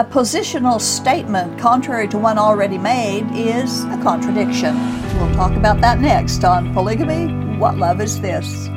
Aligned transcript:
A 0.00 0.04
positional 0.04 0.80
statement 0.80 1.58
contrary 1.58 2.08
to 2.08 2.16
one 2.16 2.38
already 2.38 2.78
made 2.78 3.26
is 3.32 3.84
a 3.84 4.00
contradiction. 4.02 4.74
We'll 5.18 5.34
talk 5.34 5.52
about 5.52 5.82
that 5.82 6.00
next 6.00 6.42
on 6.42 6.72
Polygamy 6.72 7.58
What 7.58 7.76
Love 7.76 8.00
Is 8.00 8.18
This? 8.18 8.68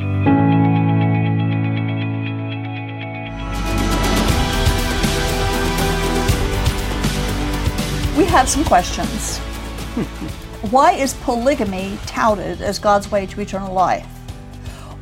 We 8.18 8.26
have 8.26 8.50
some 8.50 8.66
questions. 8.66 9.38
Why 10.72 10.92
is 10.92 11.14
polygamy 11.14 11.98
touted 12.06 12.62
as 12.62 12.80
God's 12.80 13.10
way 13.10 13.28
to 13.28 13.40
eternal 13.40 13.74
life? 13.74 14.06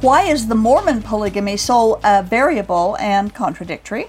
Why 0.01 0.25
is 0.25 0.45
the 0.45 0.53
Mormon 0.53 1.01
polygamy 1.01 1.57
so 1.57 1.99
uh, 2.03 2.21
variable 2.23 2.95
and 2.99 3.33
contradictory? 3.33 4.07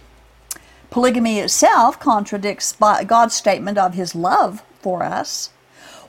Polygamy 0.92 1.38
itself 1.38 1.98
contradicts 1.98 2.74
God's 2.74 3.34
statement 3.34 3.78
of 3.78 3.94
his 3.94 4.14
love 4.14 4.62
for 4.82 5.02
us. 5.02 5.48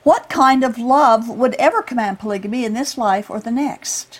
What 0.03 0.27
kind 0.27 0.61
of 0.61 0.77
love 0.77 1.29
would 1.29 1.55
ever 1.55 1.81
command 1.81 2.19
polygamy 2.19 2.65
in 2.65 2.73
this 2.73 2.97
life 2.97 3.29
or 3.29 3.39
the 3.39 3.49
next? 3.49 4.19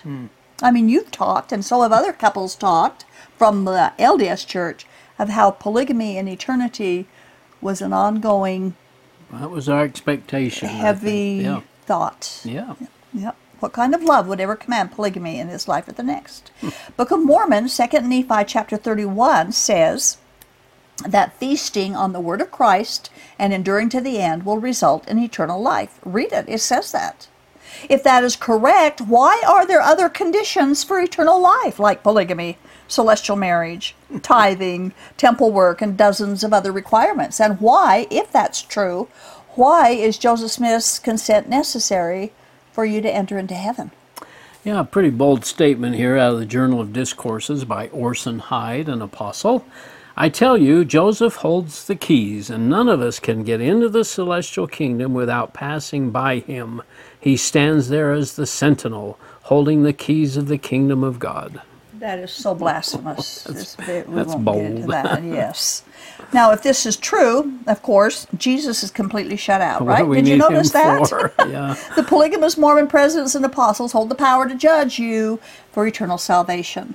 I 0.62 0.70
mean, 0.70 0.88
you've 0.88 1.10
talked, 1.10 1.52
and 1.52 1.62
so 1.62 1.82
have 1.82 1.92
other 1.92 2.14
couples 2.14 2.54
talked 2.54 3.04
from 3.36 3.66
the 3.66 3.92
LDS 3.98 4.46
Church 4.46 4.86
of 5.18 5.28
how 5.28 5.50
polygamy 5.50 6.16
in 6.16 6.28
eternity 6.28 7.08
was 7.60 7.82
an 7.82 7.92
ongoing. 7.92 8.74
That 9.30 9.50
was 9.50 9.68
our 9.68 9.84
expectation. 9.84 10.68
Heavy 10.68 11.40
yeah. 11.42 11.60
thought. 11.84 12.40
Yeah. 12.42 12.74
Yep. 13.12 13.36
What 13.60 13.74
kind 13.74 13.94
of 13.94 14.02
love 14.02 14.26
would 14.28 14.40
ever 14.40 14.56
command 14.56 14.92
polygamy 14.92 15.38
in 15.38 15.48
this 15.48 15.68
life 15.68 15.88
or 15.88 15.92
the 15.92 16.02
next? 16.02 16.50
Book 16.96 17.10
of 17.10 17.20
Mormon, 17.20 17.68
2 17.68 18.00
Nephi 18.00 18.44
chapter 18.46 18.78
31 18.78 19.52
says 19.52 20.16
that 21.06 21.38
feasting 21.38 21.96
on 21.96 22.12
the 22.12 22.20
word 22.20 22.40
of 22.40 22.50
Christ 22.50 23.10
and 23.38 23.52
enduring 23.52 23.88
to 23.90 24.00
the 24.00 24.18
end 24.18 24.44
will 24.44 24.58
result 24.58 25.08
in 25.08 25.18
eternal 25.18 25.60
life. 25.60 25.98
Read 26.04 26.32
it, 26.32 26.48
it 26.48 26.60
says 26.60 26.92
that. 26.92 27.28
If 27.88 28.02
that 28.04 28.22
is 28.22 28.36
correct, 28.36 29.00
why 29.00 29.42
are 29.46 29.66
there 29.66 29.80
other 29.80 30.08
conditions 30.08 30.84
for 30.84 31.00
eternal 31.00 31.40
life, 31.40 31.78
like 31.80 32.02
polygamy, 32.02 32.56
celestial 32.86 33.36
marriage, 33.36 33.94
hmm. 34.08 34.18
tithing, 34.18 34.92
temple 35.16 35.50
work, 35.50 35.82
and 35.82 35.96
dozens 35.96 36.44
of 36.44 36.52
other 36.52 36.72
requirements? 36.72 37.40
And 37.40 37.60
why, 37.60 38.06
if 38.10 38.30
that's 38.30 38.62
true, 38.62 39.08
why 39.56 39.90
is 39.90 40.18
Joseph 40.18 40.52
Smith's 40.52 40.98
consent 40.98 41.48
necessary 41.48 42.32
for 42.72 42.84
you 42.84 43.00
to 43.00 43.14
enter 43.14 43.38
into 43.38 43.54
heaven? 43.54 43.90
Yeah, 44.64 44.80
a 44.80 44.84
pretty 44.84 45.10
bold 45.10 45.44
statement 45.44 45.96
here 45.96 46.16
out 46.16 46.32
of 46.32 46.38
the 46.38 46.46
Journal 46.46 46.80
of 46.80 46.92
Discourses 46.92 47.64
by 47.64 47.88
Orson 47.88 48.38
Hyde, 48.38 48.88
an 48.88 49.02
apostle. 49.02 49.64
I 50.16 50.28
tell 50.28 50.56
you, 50.56 50.84
Joseph 50.84 51.36
holds 51.36 51.86
the 51.86 51.96
keys, 51.96 52.48
and 52.48 52.70
none 52.70 52.88
of 52.88 53.00
us 53.00 53.18
can 53.18 53.42
get 53.42 53.60
into 53.60 53.88
the 53.88 54.04
celestial 54.04 54.68
kingdom 54.68 55.12
without 55.12 55.54
passing 55.54 56.12
by 56.12 56.38
him. 56.38 56.82
He 57.18 57.36
stands 57.36 57.88
there 57.88 58.12
as 58.12 58.36
the 58.36 58.46
sentinel, 58.46 59.18
holding 59.44 59.82
the 59.82 59.92
keys 59.92 60.36
of 60.36 60.46
the 60.46 60.58
kingdom 60.58 61.02
of 61.02 61.18
God. 61.18 61.62
That 61.94 62.20
is 62.20 62.30
so 62.30 62.54
blasphemous. 62.54 63.42
that's, 63.44 63.74
that's 63.74 64.34
bold. 64.36 64.84
That, 64.84 65.24
yes. 65.24 65.82
Now, 66.32 66.52
if 66.52 66.62
this 66.62 66.86
is 66.86 66.96
true, 66.96 67.58
of 67.66 67.82
course, 67.82 68.28
Jesus 68.36 68.84
is 68.84 68.92
completely 68.92 69.36
shut 69.36 69.60
out, 69.60 69.84
right? 69.84 70.08
Did 70.08 70.28
you 70.28 70.36
notice 70.36 70.70
that? 70.70 71.32
Yeah. 71.48 71.76
the 71.96 72.02
polygamous 72.02 72.56
Mormon 72.56 72.86
presidents 72.86 73.34
and 73.34 73.44
apostles 73.44 73.92
hold 73.92 74.08
the 74.08 74.14
power 74.14 74.48
to 74.48 74.54
judge 74.54 74.98
you 74.98 75.40
for 75.72 75.86
eternal 75.86 76.18
salvation. 76.18 76.94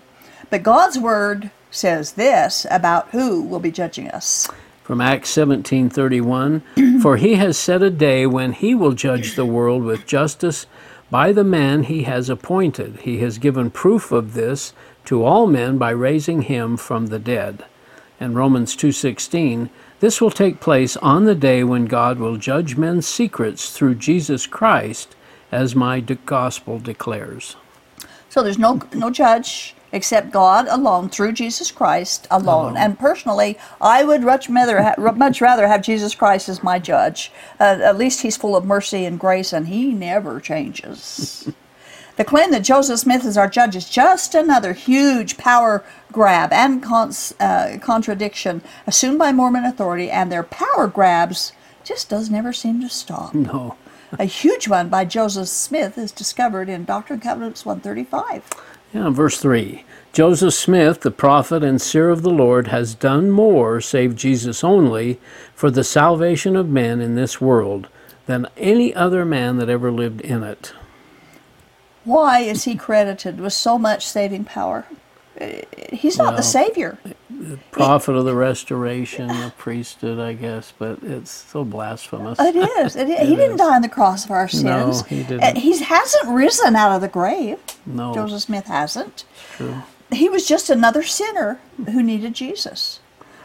But 0.50 0.64
God's 0.64 0.98
word 0.98 1.52
says 1.72 2.14
this 2.14 2.66
about 2.72 3.10
who 3.10 3.44
will 3.44 3.60
be 3.60 3.72
judging 3.72 4.10
us. 4.10 4.48
From 4.84 5.02
Acts 5.02 5.30
17:31, 5.30 6.62
for 7.02 7.18
he 7.18 7.36
has 7.36 7.58
set 7.58 7.84
a 7.84 7.92
day 7.92 8.26
when 8.26 8.54
he 8.54 8.74
will 8.74 8.94
judge 8.94 9.36
the 9.36 9.46
world 9.46 9.84
with 9.84 10.08
justice 10.08 10.66
by 11.12 11.32
the 11.32 11.44
man 11.44 11.84
he 11.84 12.04
has 12.04 12.30
appointed. 12.30 13.02
He 13.02 13.20
has 13.20 13.38
given 13.38 13.70
proof 13.70 14.12
of 14.12 14.34
this 14.34 14.74
to 15.06 15.24
all 15.24 15.48
men 15.48 15.78
by 15.78 15.92
raising 15.92 16.44
him 16.44 16.78
from 16.78 17.08
the 17.08 17.20
dead. 17.20 17.66
And 18.20 18.36
Romans 18.36 18.76
2:16, 18.76 19.70
this 20.00 20.20
will 20.20 20.32
take 20.32 20.60
place 20.60 20.98
on 20.98 21.26
the 21.26 21.36
day 21.36 21.64
when 21.64 21.86
God 21.86 22.20
will 22.20 22.38
judge 22.38 22.78
men's 22.78 23.08
secrets 23.08 23.70
through 23.72 23.96
Jesus 23.96 24.48
Christ, 24.48 25.16
as 25.52 25.76
my 25.76 26.00
gospel 26.00 26.80
declares. 26.80 27.56
So 28.30 28.44
there's 28.44 28.60
no 28.60 28.82
no 28.94 29.10
judge 29.10 29.76
except 29.92 30.32
God 30.32 30.68
alone 30.68 31.10
through 31.10 31.34
Jesus 31.34 31.72
Christ 31.72 32.28
alone. 32.30 32.78
And 32.78 33.00
personally, 33.00 33.58
I 33.82 34.04
would 34.04 34.22
much 34.22 34.50
rather 34.50 34.94
much 34.98 35.42
rather 35.42 35.68
have 35.68 35.82
Jesus 35.82 36.16
Christ 36.16 36.50
as 36.50 36.64
my 36.64 36.80
judge. 36.80 37.32
Uh, 37.60 37.80
at 37.82 37.98
least 37.98 38.22
He's 38.22 38.38
full 38.38 38.56
of 38.56 38.66
mercy 38.66 39.06
and 39.06 39.20
grace, 39.20 39.54
and 39.54 39.68
He 39.68 39.94
never 39.94 40.40
changes. 40.40 41.50
the 42.18 42.26
claim 42.26 42.52
that 42.52 42.64
Joseph 42.64 43.00
Smith 43.00 43.26
is 43.26 43.38
our 43.38 43.50
judge 43.50 43.76
is 43.76 43.90
just 43.90 44.36
another 44.36 44.74
huge 44.74 45.38
power 45.38 45.84
grab 46.12 46.52
and 46.52 46.82
cons- 46.84 47.34
uh, 47.40 47.78
contradiction 47.82 48.62
assumed 48.88 49.20
by 49.20 49.32
Mormon 49.32 49.66
authority, 49.66 50.10
and 50.12 50.32
their 50.32 50.44
power 50.44 50.88
grabs 50.88 51.54
just 51.84 52.10
does 52.10 52.30
never 52.30 52.54
seem 52.54 52.82
to 52.82 52.90
stop. 52.90 53.34
No. 53.40 53.76
a 54.18 54.26
huge 54.26 54.68
one 54.68 54.90
by 54.90 55.06
Joseph 55.06 55.48
Smith 55.48 55.96
is 55.98 56.12
discovered 56.12 56.68
in 56.68 56.84
Doctrine 56.84 57.18
and 57.18 57.24
Covenants 57.24 57.64
135. 57.66 58.44
Yeah, 58.94 59.10
verse 59.10 59.40
3 59.40 59.84
Joseph 60.12 60.56
Smith, 60.56 61.02
the 61.02 61.12
prophet 61.12 61.64
and 61.64 61.80
seer 61.80 62.10
of 62.10 62.24
the 62.24 62.32
Lord, 62.32 62.68
has 62.68 62.96
done 62.96 63.30
more, 63.30 63.80
save 63.80 64.16
Jesus 64.16 64.64
only, 64.64 65.20
for 65.54 65.70
the 65.70 65.84
salvation 65.84 66.56
of 66.56 66.68
men 66.68 67.00
in 67.00 67.14
this 67.14 67.40
world 67.40 67.88
than 68.26 68.48
any 68.58 68.94
other 68.94 69.24
man 69.26 69.58
that 69.58 69.70
ever 69.70 69.92
lived 69.92 70.22
in 70.22 70.44
it. 70.44 70.74
Why 72.04 72.40
is 72.40 72.64
he 72.64 72.76
credited 72.76 73.40
with 73.40 73.54
so 73.54 73.78
much 73.78 74.08
saving 74.08 74.46
power? 74.46 74.86
He's 75.92 76.18
not 76.18 76.30
well, 76.30 76.38
the 76.38 76.44
Savior. 76.44 76.98
The 77.30 77.58
prophet 77.72 78.14
of 78.14 78.26
the 78.26 78.36
restoration, 78.36 79.28
the 79.28 79.54
priesthood, 79.58 80.20
I 80.20 80.34
guess, 80.34 80.74
but 80.78 81.02
it's 81.02 81.32
so 81.32 81.64
blasphemous. 81.64 82.40
It 82.40 82.56
is. 82.56 82.96
It, 82.96 83.10
it 83.10 83.28
he 83.28 83.36
didn't 83.36 83.58
die 83.58 83.76
on 83.76 83.82
the 83.82 83.90
cross 83.90 84.26
for 84.26 84.36
our 84.36 84.50
sins. 84.50 84.64
No, 84.64 85.04
he 85.08 85.24
uh, 85.24 85.28
didn't. 85.28 85.58
He 85.58 85.80
hasn't 85.82 86.28
risen 86.30 86.76
out 86.76 86.94
of 86.94 87.02
the 87.02 87.08
grave. 87.08 87.60
No. 87.86 88.14
Joseph 88.14 88.42
Smith 88.42 88.66
hasn't. 88.66 89.24
True. 89.56 89.82
He 90.12 90.28
was 90.28 90.48
just 90.48 90.70
another 90.70 91.04
sinner 91.04 91.60
who 91.86 92.04
needed 92.04 92.34
Jesus. 92.34 93.00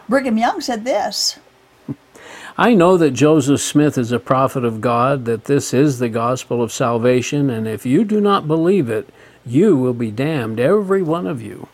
Brigham 0.09 0.39
Young 0.39 0.61
said 0.61 0.85
this 0.85 1.39
I 2.57 2.75
know 2.75 2.97
that 2.97 3.13
Joseph 3.13 3.61
Smith 3.61 3.99
is 3.99 4.13
a 4.13 4.19
prophet 4.19 4.65
of 4.65 4.81
God, 4.81 5.25
that 5.25 5.47
this 5.47 5.75
is 5.75 5.99
the 5.99 6.09
gospel 6.09 6.63
of 6.63 6.73
salvation, 6.73 7.51
and 7.51 7.67
if 7.67 7.85
you 7.85 8.05
do 8.05 8.21
not 8.21 8.47
believe 8.47 8.89
it, 8.89 9.09
you 9.45 9.77
will 9.77 9.93
be 9.93 10.11
damned, 10.11 10.61
every 10.61 11.03
one 11.03 11.27
of 11.27 11.43
you. 11.43 11.69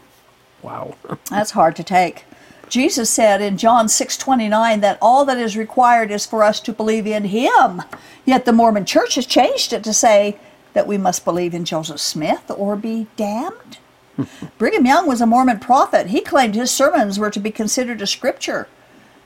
Wow. 0.62 0.94
That's 1.30 1.52
hard 1.52 1.76
to 1.76 1.84
take. 1.84 2.24
Jesus 2.68 3.10
said 3.10 3.42
in 3.42 3.56
John 3.56 3.88
6:29 3.88 4.80
that 4.80 4.98
all 5.02 5.24
that 5.24 5.38
is 5.38 5.56
required 5.56 6.10
is 6.10 6.24
for 6.24 6.44
us 6.44 6.60
to 6.60 6.72
believe 6.72 7.06
in 7.06 7.24
him. 7.24 7.82
Yet 8.24 8.44
the 8.44 8.52
Mormon 8.52 8.84
church 8.84 9.16
has 9.16 9.26
changed 9.26 9.72
it 9.72 9.82
to 9.84 9.92
say 9.92 10.38
that 10.72 10.86
we 10.86 10.96
must 10.96 11.24
believe 11.24 11.52
in 11.52 11.64
Joseph 11.64 12.00
Smith 12.00 12.48
or 12.48 12.76
be 12.76 13.08
damned. 13.16 13.78
Brigham 14.58 14.86
Young 14.86 15.08
was 15.08 15.20
a 15.20 15.26
Mormon 15.26 15.58
prophet. 15.58 16.08
He 16.08 16.20
claimed 16.20 16.54
his 16.54 16.70
sermons 16.70 17.18
were 17.18 17.30
to 17.30 17.40
be 17.40 17.50
considered 17.50 18.00
a 18.02 18.06
scripture. 18.06 18.68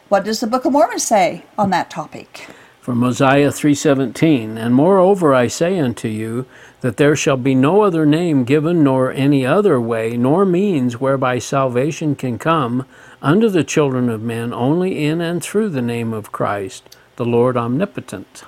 What 0.09 0.25
does 0.25 0.41
the 0.41 0.47
Book 0.47 0.65
of 0.65 0.73
Mormon 0.73 0.99
say 0.99 1.45
on 1.59 1.71
that 1.71 1.91
topic? 1.91 2.47
From 2.81 2.99
Mosiah 2.99 3.51
3:17, 3.51 4.57
and 4.57 4.75
moreover 4.75 5.35
I 5.35 5.49
say 5.49 5.79
unto 5.79 6.09
you 6.09 6.47
that 6.85 6.99
there 6.99 7.17
shall 7.17 7.39
be 7.39 7.55
no 7.55 7.81
other 7.81 8.05
name 8.05 8.45
given 8.45 8.85
nor 8.85 9.11
any 9.11 9.47
other 9.47 9.81
way 9.81 10.19
nor 10.19 10.45
means 10.45 11.01
whereby 11.01 11.39
salvation 11.39 12.15
can 12.15 12.39
come 12.39 12.87
unto 13.23 13.49
the 13.49 13.65
children 13.65 14.11
of 14.11 14.21
men 14.21 14.53
only 14.53 15.03
in 15.03 15.19
and 15.23 15.43
through 15.43 15.71
the 15.71 15.81
name 15.81 16.13
of 16.13 16.31
Christ, 16.31 16.95
the 17.17 17.25
Lord 17.25 17.57
omnipotent. 17.57 18.45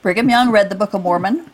Brigham 0.00 0.30
Young 0.30 0.50
read 0.50 0.70
the 0.70 0.74
Book 0.74 0.94
of 0.94 1.02
Mormon. 1.02 1.50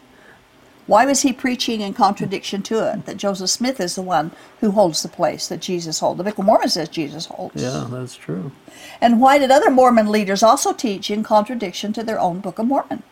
Why 0.87 1.07
was 1.07 1.23
he 1.23 1.33
preaching 1.33 1.81
in 1.81 1.93
contradiction 1.93 2.63
to 2.63 2.89
it? 2.89 3.05
That 3.07 3.17
Joseph 3.17 3.51
Smith 3.51 3.81
is 3.81 3.97
the 3.97 4.03
one 4.03 4.31
who 4.61 4.71
holds 4.71 5.03
the 5.03 5.09
place 5.09 5.49
that 5.49 5.61
Jesus 5.61 5.99
holds. 5.99 6.19
The 6.19 6.23
Book 6.23 6.39
of 6.39 6.45
Mormon 6.45 6.69
says 6.69 6.89
Jesus 6.89 7.27
holds. 7.27 7.61
Yeah, 7.61 7.89
that's 7.91 8.15
true. 8.15 8.53
And 9.01 9.21
why 9.21 9.39
did 9.39 9.51
other 9.51 9.71
Mormon 9.71 10.13
leaders 10.13 10.45
also 10.45 10.73
teach 10.73 11.11
in 11.11 11.25
contradiction 11.25 11.93
to 11.95 12.05
their 12.05 12.21
own 12.21 12.39
Book 12.39 12.61
of 12.61 12.67
Mormon? 12.67 13.03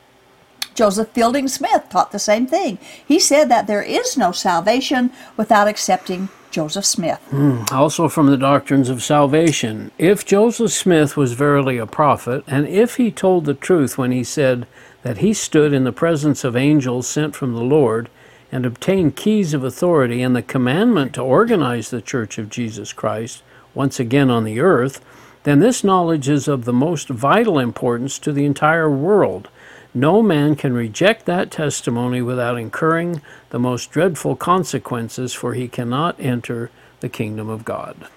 Joseph 0.75 1.09
Fielding 1.11 1.49
Smith 1.49 1.89
taught 1.89 2.13
the 2.13 2.19
same 2.19 2.47
thing. 2.47 2.79
He 3.07 3.19
said 3.19 3.49
that 3.49 3.67
there 3.67 3.83
is 3.83 4.17
no 4.17 4.33
salvation 4.33 5.11
without 5.37 5.69
accepting 5.69 6.29
Joseph 6.51 6.85
Smith. 6.85 7.21
Mm, 7.31 7.71
also 7.73 8.09
from 8.09 8.27
the 8.27 8.37
Doctrines 8.37 8.89
of 8.89 9.03
Salvation. 9.03 9.91
If 9.99 10.25
Joseph 10.25 10.73
Smith 10.73 11.17
was 11.17 11.33
verily 11.33 11.79
a 11.79 11.87
prophet, 11.87 12.45
and 12.47 12.67
if 12.69 12.97
he 12.97 13.11
told 13.11 13.45
the 13.45 13.55
truth 13.55 13.99
when 13.99 14.13
he 14.13 14.23
said 14.23 14.67
that 15.03 15.19
he 15.19 15.33
stood 15.33 15.73
in 15.73 15.85
the 15.85 15.93
presence 15.93 16.45
of 16.45 16.57
angels 16.57 17.07
sent 17.07 17.35
from 17.35 17.55
the 17.55 17.63
Lord, 17.63 18.09
and 18.55 18.65
obtained 18.65 19.17
keys 19.17 19.53
of 19.53 19.65
authority 19.65 20.23
and 20.23 20.37
the 20.37 20.43
commandment 20.43 21.13
to 21.13 21.21
organize 21.21 21.91
the 21.91 22.01
Church 22.01 22.39
of 22.39 22.49
Jesus 22.49 22.93
Christ 22.93 23.43
once 23.75 23.99
again 23.99 24.31
on 24.31 24.45
the 24.45 24.61
earth, 24.61 25.05
then 25.43 25.59
this 25.59 25.83
knowledge 25.83 26.29
is 26.29 26.47
of 26.47 26.65
the 26.65 26.73
most 26.73 27.09
vital 27.09 27.59
importance 27.59 28.17
to 28.21 28.33
the 28.33 28.45
entire 28.45 28.89
world. 28.89 29.49
No 29.95 30.23
man 30.23 30.57
can 30.57 30.73
reject 30.73 31.25
that 31.27 31.53
testimony 31.53 32.21
without 32.21 32.59
incurring 32.59 33.23
the 33.51 33.61
most 33.61 33.93
dreadful 33.93 34.35
consequences, 34.35 35.33
for 35.33 35.55
he 35.55 35.69
cannot 35.69 36.19
enter 36.19 36.71
the 36.99 37.09
kingdom 37.09 37.49
of 37.49 37.65
God. 37.65 38.09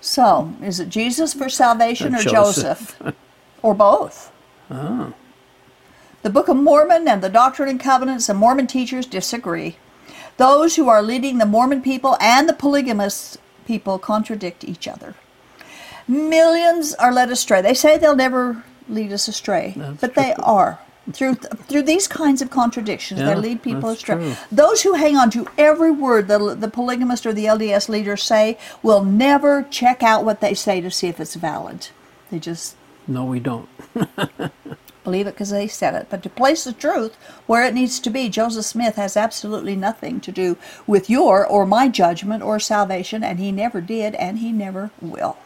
So, 0.00 0.54
is 0.62 0.78
it 0.78 0.88
Jesus 0.88 1.34
for 1.34 1.48
salvation 1.48 2.14
Or 2.14 2.18
or 2.18 2.22
Joseph. 2.22 2.96
Joseph? 3.00 3.16
or 3.62 3.74
both? 3.74 4.30
Ah. 4.70 5.12
The 6.22 6.30
Book 6.30 6.46
of 6.48 6.56
Mormon 6.56 7.08
and 7.08 7.22
the 7.22 7.28
Doctrine 7.28 7.68
and 7.68 7.80
Covenants 7.80 8.28
and 8.28 8.38
Mormon 8.38 8.68
teachers 8.68 9.06
disagree. 9.06 9.76
Those 10.36 10.76
who 10.76 10.88
are 10.88 11.02
leading 11.02 11.38
the 11.38 11.46
Mormon 11.46 11.82
people 11.82 12.16
and 12.20 12.48
the 12.48 12.52
polygamous 12.52 13.38
people 13.66 13.98
contradict 13.98 14.62
each 14.62 14.86
other. 14.86 15.14
Millions 16.06 16.94
are 16.94 17.12
led 17.12 17.30
astray. 17.30 17.60
They 17.60 17.74
say 17.74 17.98
they'll 17.98 18.14
never 18.14 18.62
lead 18.88 19.12
us 19.12 19.28
astray, 19.28 19.74
That's 19.76 20.00
but 20.00 20.14
they 20.14 20.34
are. 20.34 20.78
Through, 21.12 21.34
through 21.34 21.82
these 21.82 22.08
kinds 22.08 22.42
of 22.42 22.50
contradictions, 22.50 23.20
Yeah, 23.20 23.26
they 23.34 23.36
lead 23.36 23.62
people 23.62 23.90
astray. 23.90 24.16
true. 24.16 24.34
Those 24.50 24.82
who 24.82 24.94
hang 24.94 25.16
on 25.16 25.30
to 25.30 25.46
every 25.56 25.92
word 25.92 26.26
the, 26.26 26.56
the 26.56 26.68
polygamist 26.68 27.24
or 27.26 27.32
the 27.32 27.44
LDS 27.44 27.88
leaders 27.88 28.24
say 28.24 28.58
will 28.82 29.04
never 29.04 29.62
check 29.70 30.02
out 30.02 30.24
what 30.24 30.40
they 30.40 30.52
say 30.52 30.80
to 30.80 30.90
see 30.90 31.06
if 31.06 31.20
it's 31.20 31.36
valid. 31.36 31.88
They 32.30 32.40
just 32.40 32.74
No, 33.06 33.24
we 33.24 33.38
don't. 33.38 33.68
believe 35.04 35.28
it 35.28 35.34
because 35.34 35.50
they 35.50 35.68
said 35.68 35.94
it. 35.94 36.08
But 36.10 36.24
to 36.24 36.28
place 36.28 36.64
the 36.64 36.72
truth 36.72 37.14
where 37.46 37.64
it 37.64 37.74
needs 37.74 38.00
to 38.00 38.10
be, 38.10 38.28
Joseph 38.28 38.64
Smith 38.64 38.96
has 38.96 39.16
absolutely 39.16 39.76
nothing 39.76 40.18
to 40.20 40.32
do 40.32 40.58
with 40.84 41.08
your 41.08 41.46
or 41.46 41.64
my 41.64 41.86
judgment 41.86 42.42
or 42.42 42.58
salvation, 42.58 43.22
and 43.22 43.38
he 43.38 43.52
never 43.52 43.80
did, 43.80 44.16
and 44.16 44.40
he 44.40 44.50
never 44.50 44.90
will. 45.00 45.36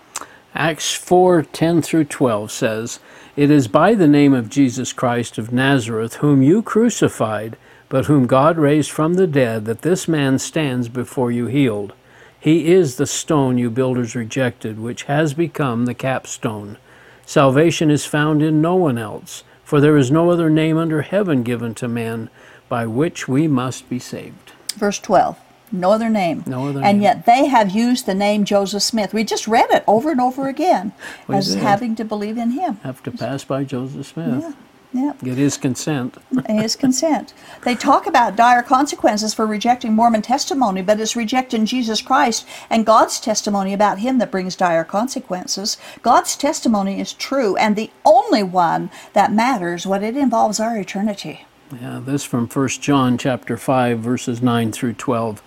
Acts 0.55 0.95
4 0.95 1.43
10 1.43 1.83
through 1.83 2.05
12 2.05 2.51
says, 2.51 3.01
It 3.41 3.51
is 3.51 3.69
by 3.69 3.95
the 3.95 4.07
name 4.07 4.35
of 4.35 4.51
Jesus 4.51 4.93
Christ 4.93 5.39
of 5.39 5.51
Nazareth, 5.51 6.17
whom 6.17 6.43
you 6.43 6.61
crucified, 6.61 7.57
but 7.89 8.05
whom 8.05 8.27
God 8.27 8.59
raised 8.59 8.91
from 8.91 9.15
the 9.15 9.27
dead, 9.27 9.65
that 9.65 9.81
this 9.81 10.07
man 10.07 10.39
stands 10.39 10.91
before 10.91 11.33
you 11.33 11.47
healed. 11.47 11.95
He 12.39 12.71
is 12.71 12.97
the 12.97 13.07
stone 13.07 13.57
you 13.57 13.71
builders 13.71 14.15
rejected, 14.15 14.79
which 14.79 15.05
has 15.05 15.33
become 15.33 15.87
the 15.87 15.95
capstone. 15.95 16.77
Salvation 17.25 17.91
is 17.91 18.05
found 18.05 18.43
in 18.43 18.61
no 18.61 18.75
one 18.75 18.99
else, 18.99 19.43
for 19.65 19.81
there 19.81 19.97
is 19.97 20.11
no 20.11 20.29
other 20.29 20.51
name 20.51 20.77
under 20.77 21.01
heaven 21.01 21.43
given 21.43 21.75
to 21.77 21.89
man 21.89 22.29
by 22.69 22.85
which 22.85 23.27
we 23.27 23.49
must 23.49 23.89
be 23.89 23.99
saved. 23.99 24.53
Verse 24.77 24.99
12. 24.99 25.39
No 25.73 25.93
other 25.93 26.09
name. 26.09 26.45
No 26.47 26.69
other 26.69 26.83
and 26.83 26.99
name. 26.99 27.03
yet 27.03 27.27
they 27.27 27.47
have 27.47 27.71
used 27.71 28.07
the 28.07 28.15
name 28.15 28.45
Joseph 28.45 28.83
Smith. 28.83 29.15
We 29.15 29.25
just 29.25 29.47
read 29.47 29.71
it 29.71 29.85
over 29.87 30.11
and 30.11 30.21
over 30.21 30.49
again 30.49 30.93
as 31.29 31.55
did. 31.55 31.63
having 31.63 31.95
to 31.97 32.05
believe 32.05 32.37
in 32.39 32.51
him. 32.51 32.77
Have 32.83 33.03
to 33.05 33.11
pass 33.11 33.45
by 33.45 33.65
Joseph 33.65 34.07
Smith. 34.07 34.43
Yeah. 34.43 34.53
Yeah. 34.93 35.13
Get 35.23 35.39
his 35.39 35.57
consent. 35.57 36.17
his 36.49 36.75
consent. 36.75 37.33
They 37.63 37.77
talk 37.77 38.07
about 38.09 38.35
dire 38.35 38.63
consequences 38.63 39.33
for 39.33 39.47
rejecting 39.47 39.93
Mormon 39.93 40.23
testimony, 40.23 40.83
but 40.83 40.99
it's 40.99 41.15
rejecting 41.15 41.65
Jesus 41.65 42.03
Christ 42.03 42.45
and 42.69 42.85
God's 42.85 43.21
testimony 43.21 43.73
about 43.73 44.01
him 44.01 44.19
that 44.19 44.33
brings 44.33 44.57
dire 44.57 44.83
consequences. 44.83 45.77
God's 46.03 46.35
testimony 46.37 47.01
is 47.01 47.13
true 47.13 47.55
and 47.57 47.77
the 47.77 47.91
only 48.05 48.43
one 48.43 48.91
that 49.13 49.33
matters 49.33 49.87
when 49.87 50.03
it 50.03 50.17
involves 50.17 50.59
our 50.59 50.77
eternity. 50.77 51.47
Yeah, 51.81 52.01
this 52.05 52.25
from 52.25 52.49
1 52.49 52.69
John 52.69 53.17
chapter 53.17 53.57
5 53.57 54.01
verses 54.01 54.43
9 54.43 54.73
through 54.73 54.95
12. 54.95 55.41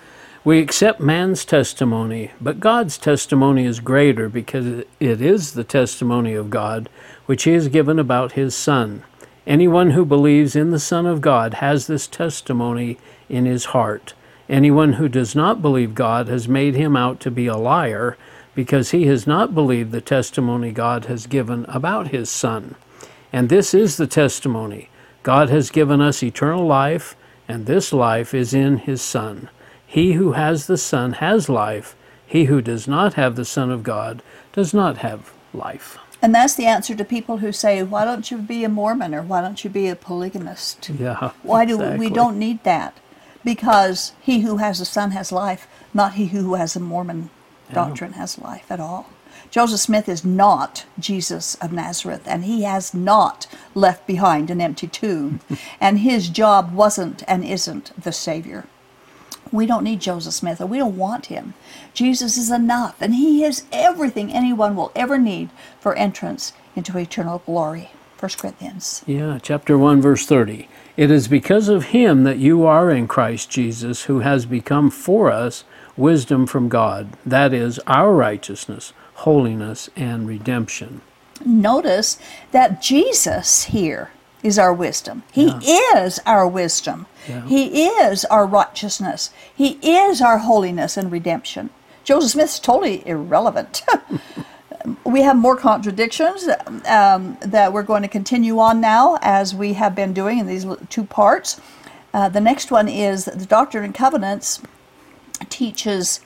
We 0.46 0.60
accept 0.60 1.00
man's 1.00 1.46
testimony, 1.46 2.32
but 2.42 2.60
God's 2.60 2.98
testimony 2.98 3.66
is 3.66 3.80
greater 3.80 4.28
because 4.28 4.84
it 5.00 5.22
is 5.22 5.54
the 5.54 5.64
testimony 5.64 6.34
of 6.34 6.50
God 6.50 6.90
which 7.26 7.44
he 7.44 7.54
has 7.54 7.70
given 7.70 7.98
about 7.98 8.34
his 8.34 8.54
son. 8.54 9.04
Anyone 9.48 9.92
who 9.92 10.04
believes 10.04 10.54
in 10.54 10.72
the 10.72 10.80
Son 10.80 11.06
of 11.06 11.22
God 11.22 11.56
has 11.56 11.88
this 11.88 12.08
testimony 12.08 12.98
in 13.30 13.46
his 13.46 13.66
heart. 13.66 14.14
Anyone 14.50 14.94
who 14.94 15.08
does 15.08 15.34
not 15.34 15.62
believe 15.62 15.96
God 15.96 16.28
has 16.28 16.48
made 16.48 16.76
him 16.76 16.98
out 16.98 17.22
to 17.22 17.32
be 17.32 17.48
a 17.48 17.56
liar 17.56 18.18
because 18.54 18.92
he 18.92 19.06
has 19.08 19.26
not 19.26 19.56
believed 19.56 19.92
the 19.94 20.02
testimony 20.02 20.72
God 20.72 21.06
has 21.06 21.26
given 21.26 21.66
about 21.66 22.10
his 22.10 22.30
son. 22.30 22.76
And 23.32 23.50
this 23.50 23.74
is 23.74 23.98
the 23.98 24.08
testimony 24.08 24.90
God 25.24 25.50
has 25.50 25.70
given 25.70 26.02
us 26.02 26.22
eternal 26.22 26.66
life, 26.66 27.16
and 27.48 27.66
this 27.66 27.94
life 27.94 28.34
is 28.34 28.54
in 28.54 28.78
His 28.78 29.02
Son. 29.02 29.50
He 29.94 30.14
who 30.14 30.32
has 30.32 30.66
the 30.66 30.80
Son 30.80 31.14
has 31.14 31.50
life. 31.50 31.96
He 32.26 32.46
who 32.46 32.64
does 32.64 32.88
not 32.88 33.14
have 33.14 33.36
the 33.36 33.46
Son 33.46 33.70
of 33.70 33.84
God 33.84 34.24
does 34.52 34.74
not 34.74 34.98
have 34.98 35.32
life. 35.54 36.00
And 36.20 36.34
that's 36.34 36.56
the 36.56 36.66
answer 36.66 36.96
to 36.96 37.06
people 37.06 37.38
who 37.38 37.52
say, 37.52 37.84
Why 37.84 38.04
don't 38.04 38.32
you 38.32 38.40
be 38.40 38.64
a 38.64 38.70
Mormon 38.70 39.14
or 39.14 39.22
why 39.22 39.42
don't 39.42 39.64
you 39.64 39.70
be 39.70 39.88
a 39.90 39.96
polygamist? 39.96 40.90
Yeah. 40.90 41.34
Why 41.44 41.66
do 41.66 41.78
we, 41.78 41.84
exactly. 41.84 42.08
we 42.08 42.12
don't 42.12 42.40
need 42.40 42.64
that? 42.64 42.98
Because 43.46 44.14
he 44.20 44.40
who 44.40 44.58
has 44.58 44.80
the 44.80 44.86
Son 44.86 45.12
has 45.12 45.32
life, 45.32 45.68
not 45.94 46.16
he 46.16 46.26
who 46.26 46.56
has 46.56 46.76
a 46.76 46.80
Mormon 46.80 47.30
doctrine 47.72 48.14
has 48.14 48.40
life 48.40 48.72
at 48.72 48.80
all. 48.80 49.12
Joseph 49.52 49.80
Smith 49.80 50.10
is 50.10 50.26
not 50.26 50.86
Jesus 50.98 51.54
of 51.62 51.72
Nazareth, 51.72 52.24
and 52.26 52.46
he 52.46 52.64
has 52.64 52.96
not 52.96 53.46
left 53.76 54.08
behind 54.08 54.50
an 54.50 54.60
empty 54.60 54.88
tomb, 54.88 55.40
and 55.80 56.00
his 56.00 56.30
job 56.30 56.74
wasn't 56.74 57.22
and 57.28 57.46
isn't 57.46 57.92
the 58.02 58.12
Savior. 58.12 58.66
We 59.54 59.68
don't 59.68 59.84
need 59.84 60.02
Joseph 60.02 60.34
Smith, 60.34 60.60
or 60.60 60.66
we 60.66 60.80
don't 60.80 60.98
want 60.98 61.28
him. 61.28 61.54
Jesus 61.94 62.38
is 62.38 62.50
enough, 62.50 63.00
and 63.00 63.14
he 63.14 63.44
is 63.44 63.66
everything 63.72 64.34
anyone 64.34 64.76
will 64.76 64.92
ever 64.96 65.20
need 65.20 65.52
for 65.80 65.94
entrance 65.94 66.54
into 66.76 66.98
eternal 66.98 67.38
glory. 67.46 67.92
1 68.20 68.32
Corinthians. 68.40 69.04
Yeah, 69.06 69.38
chapter 69.40 69.78
1, 69.78 70.02
verse 70.02 70.26
30. 70.26 70.68
It 70.98 71.12
is 71.12 71.28
because 71.28 71.70
of 71.70 71.86
him 71.86 72.24
that 72.24 72.40
you 72.40 72.66
are 72.66 72.90
in 72.90 73.08
Christ 73.08 73.52
Jesus, 73.52 74.06
who 74.06 74.22
has 74.22 74.48
become 74.48 74.90
for 74.90 75.32
us 75.32 75.66
wisdom 75.96 76.48
from 76.48 76.68
God. 76.68 77.10
That 77.24 77.54
is 77.54 77.78
our 77.86 78.12
righteousness, 78.12 78.92
holiness, 79.16 79.88
and 79.96 80.28
redemption. 80.28 81.02
Notice 81.46 82.18
that 82.52 82.82
Jesus 82.82 83.66
here 83.66 84.10
is 84.44 84.60
our 84.60 84.74
wisdom. 84.74 85.24
He 85.32 85.48
is 85.96 86.20
our 86.26 86.48
wisdom. 86.48 87.08
Yeah. 87.28 87.46
He 87.48 87.88
is 87.88 88.26
our 88.26 88.46
righteousness. 88.46 89.32
He 89.56 89.80
is 89.82 90.22
our 90.22 90.40
holiness 90.40 90.98
and 90.98 91.12
redemption. 91.12 91.70
Joseph 92.04 92.32
Smith's 92.32 92.60
totally 92.60 93.08
irrelevant. 93.08 93.82
we 95.06 95.22
have 95.22 95.38
more 95.38 95.56
contradictions 95.56 96.48
um, 96.86 97.38
that 97.42 97.72
we're 97.72 97.84
going 97.84 98.02
to 98.02 98.10
continue 98.10 98.60
on 98.60 98.82
now, 98.82 99.18
as 99.22 99.56
we 99.56 99.74
have 99.74 99.96
been 99.96 100.14
doing 100.14 100.40
in 100.40 100.48
these 100.48 100.66
two 100.90 101.06
parts. 101.06 101.62
Uh, 102.14 102.28
the 102.30 102.42
next 102.42 102.72
one 102.72 102.88
is 102.90 103.26
the 103.26 103.46
Doctrine 103.46 103.86
and 103.86 103.96
Covenants 103.96 104.62
teaches 105.50 106.20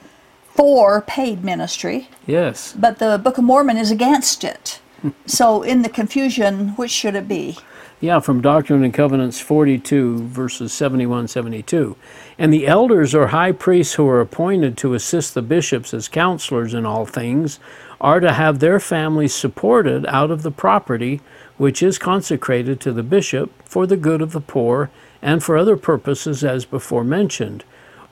for 0.49 1.01
paid 1.01 1.43
ministry, 1.43 2.09
Yes. 2.25 2.73
but 2.77 2.97
the 2.97 3.19
Book 3.23 3.37
of 3.37 3.43
Mormon 3.43 3.77
is 3.77 3.91
against 3.91 4.43
it. 4.43 4.81
so, 5.27 5.61
in 5.61 5.83
the 5.83 5.89
confusion, 5.89 6.69
which 6.69 6.89
should 6.89 7.15
it 7.15 7.27
be? 7.27 7.57
Yeah, 7.99 8.19
from 8.19 8.41
Doctrine 8.41 8.83
and 8.83 8.93
Covenants 8.93 9.39
42, 9.39 10.27
verses 10.27 10.71
71 10.71 11.29
72. 11.29 11.95
And 12.37 12.53
the 12.53 12.67
elders 12.67 13.15
or 13.15 13.27
high 13.27 13.51
priests 13.51 13.95
who 13.95 14.07
are 14.07 14.21
appointed 14.21 14.77
to 14.77 14.93
assist 14.93 15.33
the 15.33 15.41
bishops 15.41 15.95
as 15.95 16.07
counselors 16.07 16.75
in 16.75 16.85
all 16.85 17.07
things 17.07 17.59
are 17.99 18.19
to 18.19 18.33
have 18.33 18.59
their 18.59 18.79
families 18.79 19.33
supported 19.33 20.05
out 20.05 20.29
of 20.29 20.43
the 20.43 20.51
property 20.51 21.21
which 21.57 21.81
is 21.81 21.97
consecrated 21.97 22.79
to 22.81 22.93
the 22.93 23.01
bishop 23.01 23.51
for 23.63 23.87
the 23.87 23.97
good 23.97 24.21
of 24.21 24.31
the 24.31 24.41
poor 24.41 24.91
and 25.23 25.43
for 25.43 25.57
other 25.57 25.75
purposes 25.75 26.43
as 26.43 26.65
before 26.65 27.03
mentioned, 27.03 27.63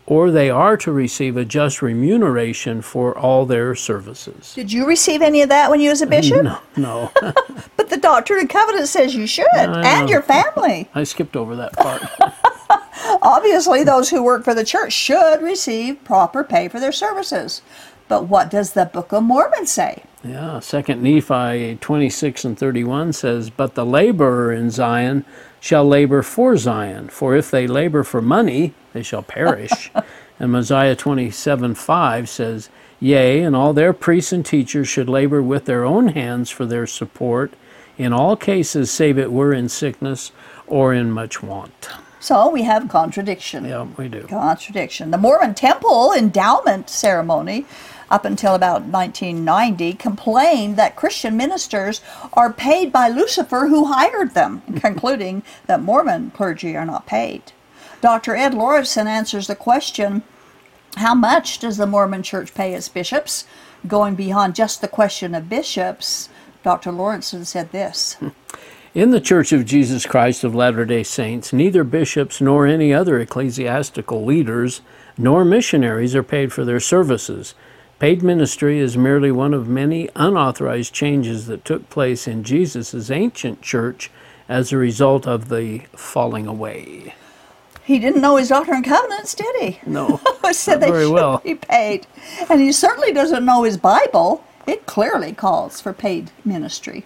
or 0.08 0.30
they 0.30 0.50
are 0.50 0.78
to 0.78 0.92
receive 0.92 1.36
a 1.36 1.46
just 1.46 1.82
remuneration 1.82 2.82
for 2.82 3.18
all 3.18 3.46
their 3.46 3.74
services. 3.76 4.54
Did 4.54 4.72
you 4.72 4.86
receive 4.86 5.22
any 5.22 5.42
of 5.42 5.50
that 5.50 5.70
when 5.70 5.82
you 5.82 5.90
was 5.90 6.02
a 6.02 6.08
bishop? 6.08 6.44
No, 6.44 6.60
no. 6.78 7.12
But 7.78 7.90
the 7.90 7.98
Doctrine 7.98 8.40
and 8.40 8.50
Covenant 8.50 8.88
says 8.88 9.14
you 9.14 9.28
should, 9.28 9.46
and 9.54 9.74
know. 9.74 10.08
your 10.08 10.24
family. 10.24 10.90
I 10.96 11.04
skipped 11.04 11.36
over 11.36 11.56
that 11.56 11.74
part. 11.74 12.02
Obviously, 13.22 13.84
those 13.84 14.10
who 14.10 14.24
work 14.24 14.44
for 14.44 14.56
the 14.56 14.64
church 14.64 14.92
should 14.92 15.42
receive 15.44 16.04
proper 16.04 16.44
pay 16.44 16.68
for 16.68 16.80
their 16.80 16.92
services. 16.92 17.62
But 18.08 18.24
what 18.28 18.50
does 18.50 18.74
the 18.74 18.86
Book 18.86 19.12
of 19.12 19.24
Mormon 19.24 19.66
say? 19.68 20.04
Yeah, 20.24 20.60
Second 20.60 21.04
Nephi 21.04 21.78
26 21.80 22.46
and 22.46 22.58
31 22.58 23.14
says, 23.14 23.50
But 23.52 23.76
the 23.76 23.86
laborer 23.86 24.52
in 24.52 24.72
Zion 24.72 25.26
shall 25.66 25.84
labor 25.84 26.22
for 26.22 26.56
Zion, 26.56 27.10
for 27.10 27.36
if 27.36 27.50
they 27.50 27.66
labor 27.66 28.04
for 28.04 28.22
money, 28.22 28.76
they 28.94 29.02
shall 29.02 29.24
perish. 29.24 29.90
and 30.40 30.52
Mosiah 30.52 30.96
27 30.96 31.74
5 31.74 32.30
says, 32.30 32.70
Yea, 33.00 33.42
and 33.42 33.56
all 33.56 33.74
their 33.74 33.92
priests 33.92 34.32
and 34.32 34.46
teachers 34.46 34.88
should 34.88 35.10
labor 35.10 35.42
with 35.42 35.66
their 35.66 35.84
own 35.84 36.10
hands 36.10 36.52
for 36.52 36.68
their 36.68 36.86
support, 36.86 37.52
in 37.98 38.14
all 38.14 38.36
cases, 38.36 38.92
save 38.92 39.18
it 39.18 39.32
were 39.32 39.54
in 39.54 39.68
sickness 39.68 40.32
or 40.68 40.94
in 40.94 41.10
much 41.10 41.42
want. 41.42 41.90
So 42.20 42.48
we 42.52 42.62
have 42.62 42.88
contradiction. 42.88 43.66
Yeah, 43.66 43.88
we 43.98 44.08
do. 44.08 44.28
Contradiction. 44.28 45.10
The 45.10 45.18
Mormon 45.18 45.56
temple 45.56 46.14
endowment 46.14 46.92
ceremony 46.92 47.66
up 48.16 48.24
until 48.24 48.56
about 48.56 48.84
1990, 48.84 49.92
complained 49.96 50.78
that 50.78 50.96
Christian 50.96 51.36
ministers 51.36 52.00
are 52.32 52.52
paid 52.52 52.90
by 52.90 53.10
Lucifer 53.10 53.68
who 53.68 53.92
hired 53.92 54.34
them, 54.34 54.62
concluding 54.78 55.44
that 55.66 55.82
Mormon 55.82 56.32
clergy 56.32 56.78
are 56.78 56.86
not 56.86 57.06
paid. 57.06 57.52
Dr. 58.00 58.34
Ed 58.34 58.54
Lauritsen 58.54 59.06
answers 59.06 59.48
the 59.48 59.56
question 59.56 60.24
how 60.96 61.14
much 61.14 61.60
does 61.60 61.76
the 61.76 61.86
Mormon 61.86 62.24
church 62.24 62.54
pay 62.54 62.74
its 62.74 62.88
bishops? 62.88 63.44
Going 63.86 64.16
beyond 64.16 64.56
just 64.56 64.80
the 64.80 64.88
question 64.88 65.36
of 65.36 65.50
bishops, 65.50 66.30
Dr. 66.64 66.94
Lauritsen 66.94 67.44
said 67.44 67.74
this. 67.74 68.16
In 68.96 69.12
the 69.12 69.20
Church 69.20 69.52
of 69.52 69.66
Jesus 69.66 70.06
Christ 70.06 70.46
of 70.46 70.56
Latter 70.56 70.86
day 70.86 71.04
Saints, 71.04 71.52
neither 71.52 71.84
bishops 71.84 72.40
nor 72.40 72.66
any 72.66 72.94
other 72.94 73.20
ecclesiastical 73.20 74.24
leaders 74.24 74.80
nor 75.18 75.44
missionaries 75.44 76.16
are 76.16 76.24
paid 76.24 76.54
for 76.54 76.64
their 76.64 76.80
services. 76.80 77.56
Paid 77.98 78.22
ministry 78.22 78.80
is 78.80 78.98
merely 78.98 79.32
one 79.32 79.54
of 79.54 79.70
many 79.70 80.10
unauthorized 80.18 80.94
changes 80.94 81.48
that 81.48 81.64
took 81.64 81.90
place 81.90 82.28
in 82.28 82.44
Jesus' 82.44 83.10
ancient 83.10 83.62
church 83.62 84.12
as 84.50 84.74
a 84.74 84.78
result 84.78 85.26
of 85.26 85.48
the 85.48 85.80
falling 85.96 86.46
away. 86.46 87.16
He 87.86 88.00
didn't 88.00 88.22
know 88.22 88.36
his 88.36 88.50
Doctrine 88.50 88.78
and 88.78 88.86
Covenants, 88.86 89.34
did 89.34 89.56
he? 89.62 89.80
No, 89.86 90.20
I 90.44 90.52
said 90.52 90.76
not 90.76 90.82
they 90.82 90.92
very 90.92 91.06
should 91.06 91.14
well. 91.14 91.38
be 91.38 91.56
paid. 91.56 92.06
And 92.50 92.60
he 92.60 92.74
certainly 92.74 93.14
doesn't 93.14 93.46
know 93.46 93.64
his 93.64 93.78
Bible. 93.78 94.44
It 94.68 94.86
clearly 94.88 95.32
calls 95.32 95.80
for 95.80 95.94
paid 95.94 96.32
ministry. 96.44 97.06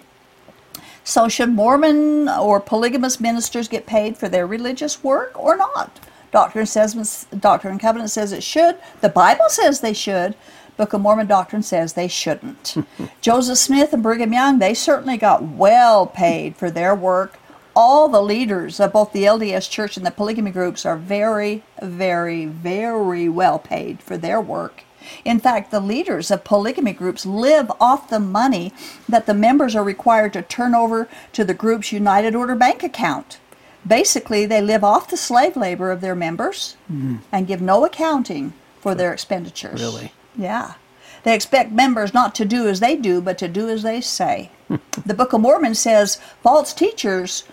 So, 1.04 1.28
should 1.28 1.50
Mormon 1.50 2.30
or 2.30 2.60
polygamous 2.60 3.20
ministers 3.20 3.68
get 3.68 3.86
paid 3.86 4.18
for 4.18 4.28
their 4.28 4.48
religious 4.48 5.04
work 5.04 5.38
or 5.38 5.56
not? 5.56 6.00
Doctrine 6.32 6.66
says 6.66 7.28
Doctrine 7.38 7.74
and 7.74 7.82
Covenant 7.82 8.12
says 8.12 8.32
it 8.32 8.44
should. 8.44 8.78
The 9.02 9.10
Bible 9.10 9.50
says 9.50 9.82
they 9.82 9.94
should. 9.94 10.36
Book 10.80 10.94
of 10.94 11.02
Mormon 11.02 11.28
doctrine 11.28 11.62
says 11.62 11.92
they 11.92 12.08
shouldn't. 12.08 12.78
Joseph 13.22 13.58
Smith 13.58 13.92
and 13.92 14.02
Brigham 14.02 14.32
Young, 14.32 14.60
they 14.60 14.74
certainly 14.74 15.18
got 15.18 15.44
well 15.44 16.08
paid 16.08 16.56
for 16.56 16.72
their 16.72 16.96
work. 16.96 17.38
All 17.76 18.08
the 18.08 18.22
leaders 18.22 18.80
of 18.80 18.94
both 18.94 19.12
the 19.12 19.26
LDS 19.26 19.70
Church 19.70 19.98
and 19.98 20.06
the 20.06 20.10
polygamy 20.12 20.52
groups 20.52 20.86
are 20.86 20.96
very, 20.96 21.64
very, 21.82 22.46
very 22.46 23.28
well 23.28 23.60
paid 23.60 24.02
for 24.02 24.18
their 24.18 24.40
work. 24.40 24.84
In 25.26 25.42
fact, 25.42 25.70
the 25.70 25.82
leaders 25.82 26.32
of 26.32 26.46
polygamy 26.46 26.94
groups 26.94 27.26
live 27.26 27.70
off 27.82 28.10
the 28.10 28.22
money 28.22 28.72
that 29.10 29.26
the 29.26 29.34
members 29.34 29.76
are 29.76 29.84
required 29.84 30.32
to 30.32 30.42
turn 30.42 30.74
over 30.74 31.10
to 31.34 31.44
the 31.44 31.54
group's 31.54 31.92
United 31.92 32.36
Order 32.36 32.56
bank 32.56 32.84
account. 32.84 33.42
Basically, 33.86 34.46
they 34.46 34.62
live 34.62 34.86
off 34.86 35.10
the 35.10 35.18
slave 35.18 35.58
labor 35.58 35.92
of 35.92 36.00
their 36.00 36.16
members 36.16 36.78
hmm. 36.88 37.18
and 37.34 37.48
give 37.48 37.60
no 37.60 37.84
accounting 37.84 38.54
for 38.80 38.96
their 38.96 39.12
expenditures. 39.12 39.82
Really? 39.82 40.14
Yeah. 40.40 40.76
They 41.24 41.36
expect 41.36 41.72
members 41.72 42.14
not 42.14 42.34
to 42.36 42.46
do 42.46 42.68
as 42.68 42.80
they 42.80 42.96
do, 42.96 43.20
but 43.20 43.38
to 43.40 43.50
do 43.50 43.68
as 43.68 43.84
they 43.84 44.00
say. 44.00 44.52
the 45.06 45.14
Book 45.14 45.34
of 45.34 45.42
Mormon 45.42 45.76
says 45.76 46.20
false 46.42 46.74
teachers 46.74 47.44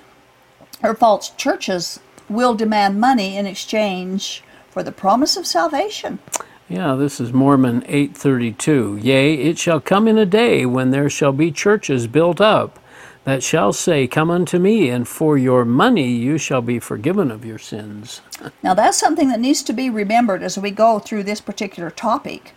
or 0.82 0.94
false 0.94 1.30
churches 1.30 1.98
will 2.28 2.54
demand 2.54 3.00
money 3.00 3.36
in 3.36 3.44
exchange 3.44 4.44
for 4.70 4.82
the 4.84 4.92
promise 4.92 5.36
of 5.36 5.46
salvation. 5.46 6.20
Yeah, 6.68 6.94
this 6.94 7.20
is 7.20 7.32
Mormon 7.32 7.82
8:32. 7.82 9.02
Yea, 9.02 9.34
it 9.34 9.58
shall 9.58 9.80
come 9.80 10.06
in 10.06 10.18
a 10.18 10.26
day 10.26 10.64
when 10.64 10.90
there 10.90 11.10
shall 11.10 11.32
be 11.32 11.50
churches 11.50 12.06
built 12.06 12.40
up 12.40 12.78
that 13.26 13.42
shall 13.42 13.72
say, 13.72 14.06
Come 14.06 14.30
unto 14.30 14.58
me, 14.58 14.88
and 14.88 15.06
for 15.06 15.36
your 15.36 15.64
money 15.64 16.12
you 16.12 16.38
shall 16.38 16.62
be 16.62 16.78
forgiven 16.78 17.32
of 17.32 17.44
your 17.44 17.58
sins. 17.58 18.20
Now, 18.62 18.72
that's 18.72 18.98
something 18.98 19.28
that 19.30 19.40
needs 19.40 19.64
to 19.64 19.72
be 19.72 19.90
remembered 19.90 20.44
as 20.44 20.56
we 20.56 20.70
go 20.70 21.00
through 21.00 21.24
this 21.24 21.40
particular 21.40 21.90
topic. 21.90 22.52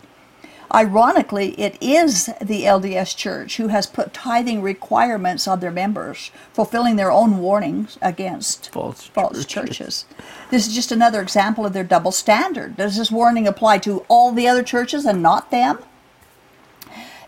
Ironically, 0.72 1.58
it 1.60 1.76
is 1.80 2.26
the 2.40 2.62
LDS 2.62 3.16
Church 3.16 3.56
who 3.56 3.68
has 3.68 3.88
put 3.88 4.14
tithing 4.14 4.62
requirements 4.62 5.48
on 5.48 5.58
their 5.58 5.72
members, 5.72 6.30
fulfilling 6.52 6.94
their 6.94 7.10
own 7.10 7.38
warnings 7.38 7.98
against 8.00 8.70
False 8.70 9.06
false 9.06 9.44
churches. 9.44 9.46
churches. 9.46 10.04
This 10.50 10.68
is 10.68 10.74
just 10.74 10.92
another 10.92 11.20
example 11.20 11.66
of 11.66 11.72
their 11.72 11.82
double 11.82 12.12
standard. 12.12 12.76
Does 12.76 12.96
this 12.96 13.10
warning 13.10 13.48
apply 13.48 13.78
to 13.78 14.04
all 14.06 14.30
the 14.30 14.46
other 14.46 14.62
churches 14.62 15.04
and 15.04 15.20
not 15.20 15.50
them? 15.50 15.80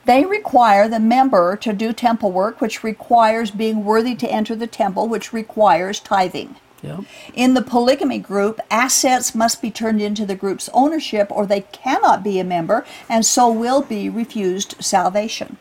They 0.05 0.25
require 0.25 0.89
the 0.89 1.01
member 1.01 1.57
to 1.57 1.73
do 1.73 1.93
temple 1.93 2.31
work, 2.31 2.61
which 2.61 2.85
requires 2.85 3.51
being 3.51 3.85
worthy 3.85 4.15
to 4.17 4.31
enter 4.31 4.55
the 4.55 4.67
temple, 4.69 5.09
which 5.09 5.33
requires 5.33 5.99
tithing. 5.99 6.57
Yep. 6.83 7.05
In 7.35 7.55
the 7.55 7.63
polygamy 7.63 8.19
group, 8.19 8.61
assets 8.71 9.35
must 9.35 9.63
be 9.63 9.71
turned 9.71 10.03
into 10.03 10.27
the 10.27 10.35
group's 10.35 10.69
ownership 10.73 11.29
or 11.31 11.47
they 11.47 11.63
cannot 11.73 12.25
be 12.25 12.39
a 12.39 12.45
member 12.45 12.85
and 13.09 13.25
so 13.25 13.51
will 13.51 13.83
be 13.83 14.09
refused 14.09 14.75
salvation. 14.81 15.59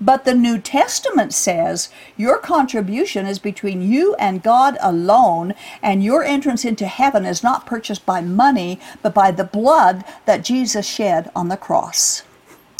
But 0.00 0.24
the 0.24 0.34
New 0.34 0.58
Testament 0.58 1.32
says 1.32 1.88
your 2.16 2.38
contribution 2.38 3.26
is 3.26 3.38
between 3.38 3.90
you 3.90 4.14
and 4.16 4.42
God 4.42 4.76
alone, 4.80 5.54
and 5.82 6.04
your 6.04 6.22
entrance 6.22 6.64
into 6.64 6.86
heaven 6.86 7.24
is 7.24 7.42
not 7.42 7.66
purchased 7.66 8.04
by 8.04 8.20
money, 8.20 8.78
but 9.02 9.14
by 9.14 9.30
the 9.30 9.44
blood 9.44 10.04
that 10.26 10.44
Jesus 10.44 10.86
shed 10.86 11.30
on 11.34 11.48
the 11.48 11.56
cross. 11.56 12.24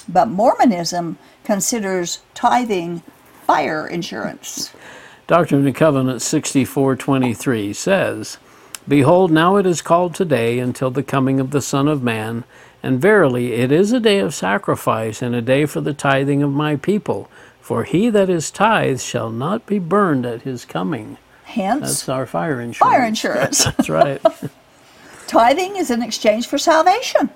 But 0.09 0.29
Mormonism 0.29 1.19
considers 1.45 2.21
tithing 2.35 3.03
fire 3.47 3.87
insurance. 3.87 4.73
Doctrine 5.31 5.65
and 5.65 5.77
Covenants 5.77 6.29
64:23 6.29 7.73
says, 7.73 8.39
Behold, 8.89 9.31
now 9.31 9.55
it 9.59 9.65
is 9.65 9.81
called 9.81 10.13
today 10.13 10.59
until 10.59 10.91
the 10.91 11.05
coming 11.05 11.39
of 11.39 11.53
the 11.53 11.63
Son 11.63 11.87
of 11.87 12.03
Man, 12.03 12.43
and 12.83 13.01
verily 13.01 13.53
it 13.53 13.71
is 13.71 13.93
a 13.93 14.01
day 14.01 14.19
of 14.19 14.35
sacrifice 14.35 15.23
and 15.23 15.33
a 15.33 15.41
day 15.41 15.67
for 15.67 15.81
the 15.81 15.95
tithing 15.95 16.43
of 16.43 16.51
my 16.51 16.75
people. 16.75 17.31
For 17.61 17.85
he 17.85 18.11
that 18.11 18.29
is 18.29 18.51
tithed 18.51 19.03
shall 19.03 19.31
not 19.31 19.67
be 19.67 19.79
burned 19.79 20.27
at 20.27 20.43
his 20.43 20.65
coming. 20.65 21.17
Hence, 21.45 21.81
That's 21.83 22.09
our 22.09 22.27
fire 22.27 22.61
insurance. 22.61 22.79
fire 22.79 23.07
insurance. 23.07 23.65
That's 23.77 23.89
right. 23.89 24.21
Tithing 25.29 25.77
is 25.77 25.93
in 25.93 26.03
exchange 26.03 26.49
for 26.49 26.59
salvation. 26.59 27.31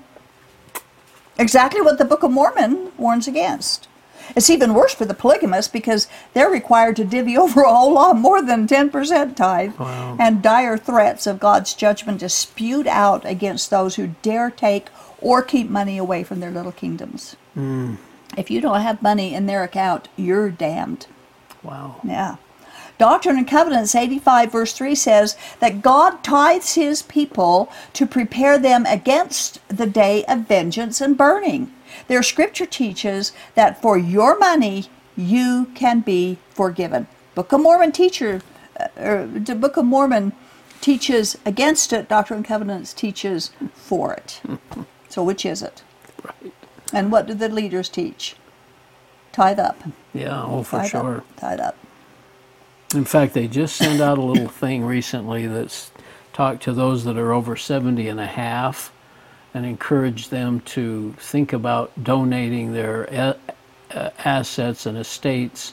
Exactly 1.39 1.81
what 1.81 1.99
the 1.99 2.05
Book 2.05 2.25
of 2.25 2.33
Mormon 2.33 2.91
warns 2.99 3.29
against. 3.29 3.87
It's 4.35 4.51
even 4.51 4.75
worse 4.75 4.95
for 4.95 5.05
the 5.05 5.15
polygamists 5.15 5.71
because 5.71 6.09
they're 6.33 6.51
required 6.51 6.97
to 6.97 7.05
divvy 7.05 7.37
over 7.39 7.63
a 7.63 7.75
whole 7.75 7.95
lot 7.95 8.17
more 8.17 8.43
than 8.43 8.67
10% 8.67 9.37
tithe. 9.37 9.77
Wow. 9.77 10.17
And 10.19 10.43
dire 10.43 10.79
threats 10.79 11.27
of 11.27 11.41
God's 11.41 11.75
judgment 11.75 12.23
is 12.23 12.35
spewed 12.35 12.87
out 12.87 13.25
against 13.25 13.71
those 13.71 13.97
who 13.97 14.15
dare 14.23 14.51
take 14.51 14.89
or 15.21 15.43
keep 15.43 15.69
money 15.71 15.99
away 15.99 16.23
from 16.25 16.41
their 16.41 16.51
little 16.51 16.73
kingdoms. 16.73 17.37
Hmm. 17.55 17.95
If 18.37 18.51
you 18.51 18.61
don't 18.61 18.81
have 18.81 19.03
money 19.03 19.35
in 19.35 19.47
their 19.47 19.63
account, 19.63 20.09
you're 20.17 20.51
damned. 20.51 21.07
wow. 21.63 22.01
Yeah. 22.03 22.37
Doctrine 22.97 23.37
and 23.37 23.49
Covenants 23.49 23.95
85, 23.95 24.53
verse 24.53 24.73
3 24.73 24.95
says 24.95 25.37
that 25.59 25.83
God 25.83 26.23
tithes 26.23 26.75
his 26.75 27.03
people 27.03 27.71
to 27.93 28.07
prepare 28.07 28.57
them 28.57 28.87
against 28.87 29.59
the 29.69 29.87
day 29.87 30.25
of 30.27 30.47
vengeance 30.47 31.01
and 31.01 31.17
burning. 31.17 31.73
Their 32.09 32.23
scripture 32.23 32.67
teaches 32.67 33.33
that 33.55 33.81
for 33.81 33.97
your 33.97 34.39
money 34.39 34.87
you 35.17 35.71
can 35.75 36.01
be 36.01 36.39
forgiven. 36.51 37.07
Book 37.35 37.53
of 37.53 37.61
Mormon 37.61 37.93
teacher, 37.93 38.43
uh, 38.79 38.89
or 38.97 39.27
the 39.27 39.55
Book 39.55 39.77
of 39.77 39.85
Mormon 39.85 40.33
teaches 40.81 41.39
against 41.45 41.93
it. 41.93 42.09
Doctrine 42.09 42.39
and 42.39 42.47
Covenants 42.47 42.93
teaches 42.93 43.51
for 43.75 44.13
it. 44.13 44.41
So 45.09 45.23
which 45.23 45.47
is 45.47 45.63
it? 45.63 45.85
Right. 46.25 46.53
And 46.93 47.13
what 47.13 47.29
do 47.29 47.35
the 47.35 47.49
leaders 47.49 47.89
teach? 47.89 48.35
Tithe 49.31 49.61
up. 49.61 49.81
Yeah, 50.13 50.43
oh 50.43 50.65
for 50.65 50.85
sure. 50.85 51.19
Up, 51.19 51.37
tithe 51.37 51.61
up. 51.61 51.77
In 52.93 53.05
fact, 53.05 53.33
they 53.33 53.47
just 53.47 53.77
sent 53.77 54.01
out 54.01 54.19
a 54.19 54.23
little 54.23 54.49
thing 54.49 54.85
recently 54.85 55.47
that's 55.47 55.93
talked 56.33 56.65
to 56.65 56.73
those 56.73 57.05
that 57.05 57.17
are 57.17 57.33
over 57.33 57.55
70 57.55 58.09
and 58.09 58.19
a 58.19 58.27
half 58.27 58.93
and 59.55 59.65
encourage 59.65 60.29
them 60.29 60.61
to 60.61 61.15
think 61.19 61.53
about 61.53 61.93
donating 62.03 62.73
their 62.73 63.05
a- 63.05 63.37
uh, 63.95 64.11
assets 64.25 64.87
and 64.87 64.99
estates 64.99 65.73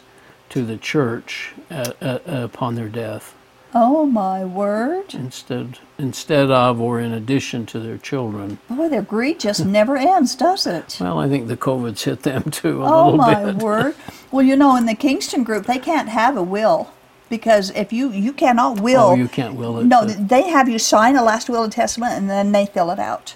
to 0.50 0.64
the 0.64 0.78
church 0.78 1.54
uh, 1.72 1.92
uh, 2.02 2.20
upon 2.26 2.76
their 2.76 2.90
death 2.90 3.34
Oh 3.74 4.06
my 4.06 4.44
word. 4.44 5.14
instead 5.14 5.80
instead 5.98 6.52
of 6.52 6.82
or 6.82 7.00
in 7.00 7.14
addition 7.14 7.66
to 7.68 7.80
their 7.80 7.98
children. 7.98 8.58
Boy, 8.70 8.90
their 8.90 9.02
greed 9.02 9.40
just 9.40 9.66
never 9.80 9.96
ends, 9.96 10.36
does 10.36 10.68
it? 10.68 10.98
Well, 11.00 11.18
I 11.20 11.30
think 11.30 11.48
the 11.48 11.56
COVID's 11.56 12.04
hit 12.04 12.24
them 12.24 12.44
too 12.52 12.84
a 12.84 12.86
Oh 12.86 13.06
little 13.12 13.18
my 13.18 13.46
bit. 13.46 13.56
word. 13.64 13.96
Well, 14.32 14.46
you 14.46 14.56
know, 14.56 14.76
in 14.78 14.86
the 14.86 14.96
Kingston 14.96 15.44
group, 15.44 15.66
they 15.66 15.78
can't 15.80 16.08
have 16.10 16.38
a 16.38 16.44
will 16.44 16.92
because 17.30 17.70
if 17.72 17.92
you 17.94 18.12
you 18.12 18.32
cannot 18.34 18.80
will 18.82 19.12
Oh, 19.12 19.16
you 19.16 19.28
can't 19.30 19.56
will 19.56 19.80
it. 19.80 19.86
No, 19.86 20.06
to- 20.08 20.14
they 20.14 20.50
have 20.50 20.68
you 20.70 20.78
sign 20.80 21.16
a 21.16 21.24
last 21.24 21.50
will 21.50 21.64
and 21.64 21.72
testament 21.72 22.14
and 22.14 22.30
then 22.30 22.52
they 22.52 22.66
fill 22.66 22.92
it 22.92 23.00
out. 23.00 23.36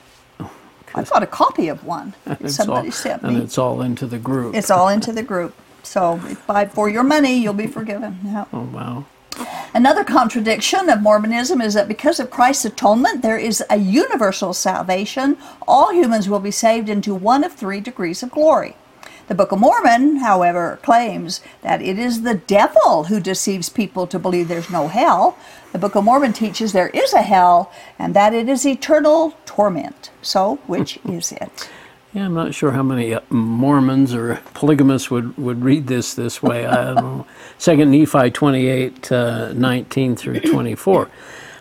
I've 0.96 1.10
got 1.10 1.24
a 1.24 1.28
copy 1.28 1.68
of 1.68 1.84
one. 1.84 2.14
Somebody 2.48 2.88
all, 2.88 2.92
sent 2.92 3.24
and 3.24 3.38
me. 3.38 3.44
it's 3.44 3.58
all 3.58 3.82
into 3.82 4.08
the 4.08 4.18
group. 4.18 4.56
It's 4.56 4.72
all 4.72 4.88
into 4.88 5.12
the 5.12 5.24
group. 5.24 5.54
So 5.84 6.20
if 6.26 6.46
by 6.48 6.66
for 6.66 6.90
your 6.90 7.04
money, 7.04 7.38
you'll 7.38 7.54
be 7.54 7.68
forgiven. 7.68 8.20
Yeah. 8.24 8.46
oh 8.52 8.62
wow. 8.62 9.06
Another 9.74 10.06
contradiction 10.06 10.90
of 10.90 11.02
Mormonism 11.02 11.60
is 11.60 11.74
that 11.74 11.90
because 11.90 12.22
of 12.22 12.30
Christ's 12.32 12.66
atonement, 12.66 13.22
there 13.22 13.38
is 13.38 13.62
a 13.70 13.78
universal 13.78 14.54
salvation. 14.54 15.38
All 15.68 15.94
humans 15.94 16.30
will 16.30 16.40
be 16.40 16.52
saved 16.52 16.88
into 16.88 17.14
one 17.14 17.44
of 17.44 17.52
three 17.52 17.82
degrees 17.82 18.24
of 18.24 18.32
glory. 18.32 18.78
The 19.28 19.36
Book 19.36 19.52
of 19.52 19.60
Mormon, 19.60 20.18
however, 20.18 20.78
claims 20.84 21.42
that 21.64 21.82
it 21.82 21.98
is 21.98 22.22
the 22.22 22.36
devil 22.36 23.06
who 23.06 23.20
deceives 23.20 23.70
people 23.70 24.06
to 24.08 24.20
believe 24.20 24.48
there's 24.48 24.70
no 24.70 24.88
hell. 24.88 25.38
The 25.72 25.80
Book 25.80 25.96
of 25.96 26.04
Mormon 26.04 26.32
teaches 26.32 26.74
there 26.74 26.90
is 26.90 27.12
a 27.12 27.24
hell 27.24 27.72
and 27.98 28.14
that 28.14 28.34
it 28.34 28.48
is 28.48 28.66
eternal 28.66 29.34
torment. 29.46 30.12
So, 30.22 30.58
which 30.68 31.00
is 31.06 31.32
it? 31.32 31.70
Yeah, 32.14 32.26
I'm 32.26 32.34
not 32.34 32.54
sure 32.54 32.72
how 32.72 32.84
many 32.84 33.14
uh, 33.14 33.22
Mormons 33.30 34.14
or 34.14 34.40
polygamists 34.54 35.12
would, 35.12 35.38
would 35.38 35.64
read 35.64 35.88
this 35.88 36.14
this 36.14 36.42
way. 36.42 36.66
I 36.66 36.86
don't 36.86 36.96
know. 36.96 37.28
Second 37.58 37.92
Nephi 37.92 38.30
28, 38.30 39.12
uh, 39.12 39.54
19 39.54 40.16
through 40.16 40.40
24. 40.40 41.10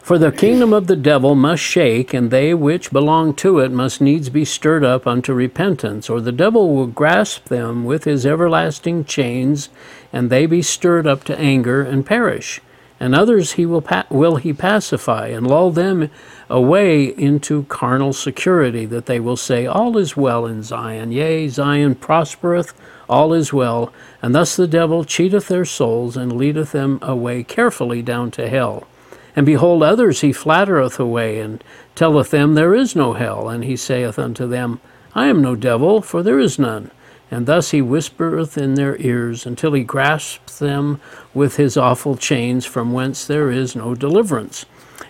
For 0.05 0.19
the 0.19 0.31
kingdom 0.31 0.75
of 0.75 0.87
the 0.87 0.97
devil 0.97 1.35
must 1.35 1.63
shake, 1.63 2.13
and 2.13 2.31
they 2.31 2.53
which 2.53 2.93
belong 2.93 3.33
to 3.37 3.61
it 3.61 3.73
must 3.73 4.03
needs 4.03 4.29
be 4.29 4.45
stirred 4.45 4.85
up 4.85 5.07
unto 5.07 5.33
repentance, 5.33 6.11
or 6.11 6.21
the 6.21 6.31
devil 6.31 6.77
will 6.77 6.89
grasp 6.89 7.47
them 7.47 7.87
with 7.87 8.05
his 8.05 8.27
everlasting 8.27 9.07
chains, 9.07 9.71
and 10.13 10.29
they 10.29 10.45
be 10.45 10.61
stirred 10.61 11.07
up 11.07 11.25
to 11.25 11.39
anger 11.39 11.81
and 11.81 12.05
perish. 12.05 12.61
And 13.01 13.15
others 13.15 13.53
he 13.53 13.65
will 13.65 13.81
pa- 13.81 14.05
will 14.11 14.37
he 14.37 14.53
pacify 14.53 15.29
and 15.29 15.47
lull 15.47 15.71
them 15.71 16.11
away 16.51 17.05
into 17.05 17.63
carnal 17.71 18.13
security 18.13 18.85
that 18.85 19.07
they 19.07 19.19
will 19.19 19.39
say 19.39 19.65
all 19.65 19.97
is 19.97 20.19
well 20.19 20.45
in 20.45 20.63
Zion. 20.63 21.13
Yea 21.13 21.49
Zion 21.49 21.95
prospereth. 21.95 22.75
All 23.09 23.33
is 23.33 23.55
well. 23.55 23.91
And 24.21 24.35
thus 24.35 24.55
the 24.55 24.69
devil 24.69 25.05
cheateth 25.05 25.49
their 25.49 25.65
souls 25.65 26.15
and 26.15 26.37
leadeth 26.37 26.73
them 26.73 26.99
away 27.01 27.43
carefully 27.43 28.03
down 28.03 28.31
to 28.33 28.51
hell 28.51 28.87
and 29.37 29.45
behold 29.47 29.83
others 29.83 30.21
he 30.21 30.33
flattereth 30.33 30.99
away 30.99 31.41
and 31.41 31.63
telleth 31.95 32.31
them 32.31 32.55
there 32.55 32.75
is 32.75 32.95
no 32.95 33.15
hell. 33.15 33.49
And 33.49 33.65
he 33.65 33.77
saith 33.77 34.19
unto 34.19 34.47
them 34.47 34.81
I 35.15 35.27
am 35.27 35.43
no 35.43 35.57
devil 35.57 36.01
for 36.03 36.23
there 36.23 36.39
is 36.39 36.59
none. 36.59 36.91
And 37.31 37.47
thus 37.47 37.71
he 37.71 37.81
whispereth 37.83 38.57
in 38.57 38.75
their 38.75 38.97
ears 39.01 39.47
until 39.47 39.73
he 39.73 39.83
grasps 39.83 40.59
them 40.59 41.01
with 41.33 41.57
his 41.57 41.77
awful 41.77 42.17
chains, 42.17 42.65
from 42.65 42.93
whence 42.93 43.27
there 43.27 43.51
is 43.51 43.75
no 43.75 43.95
deliverance. 43.95 44.67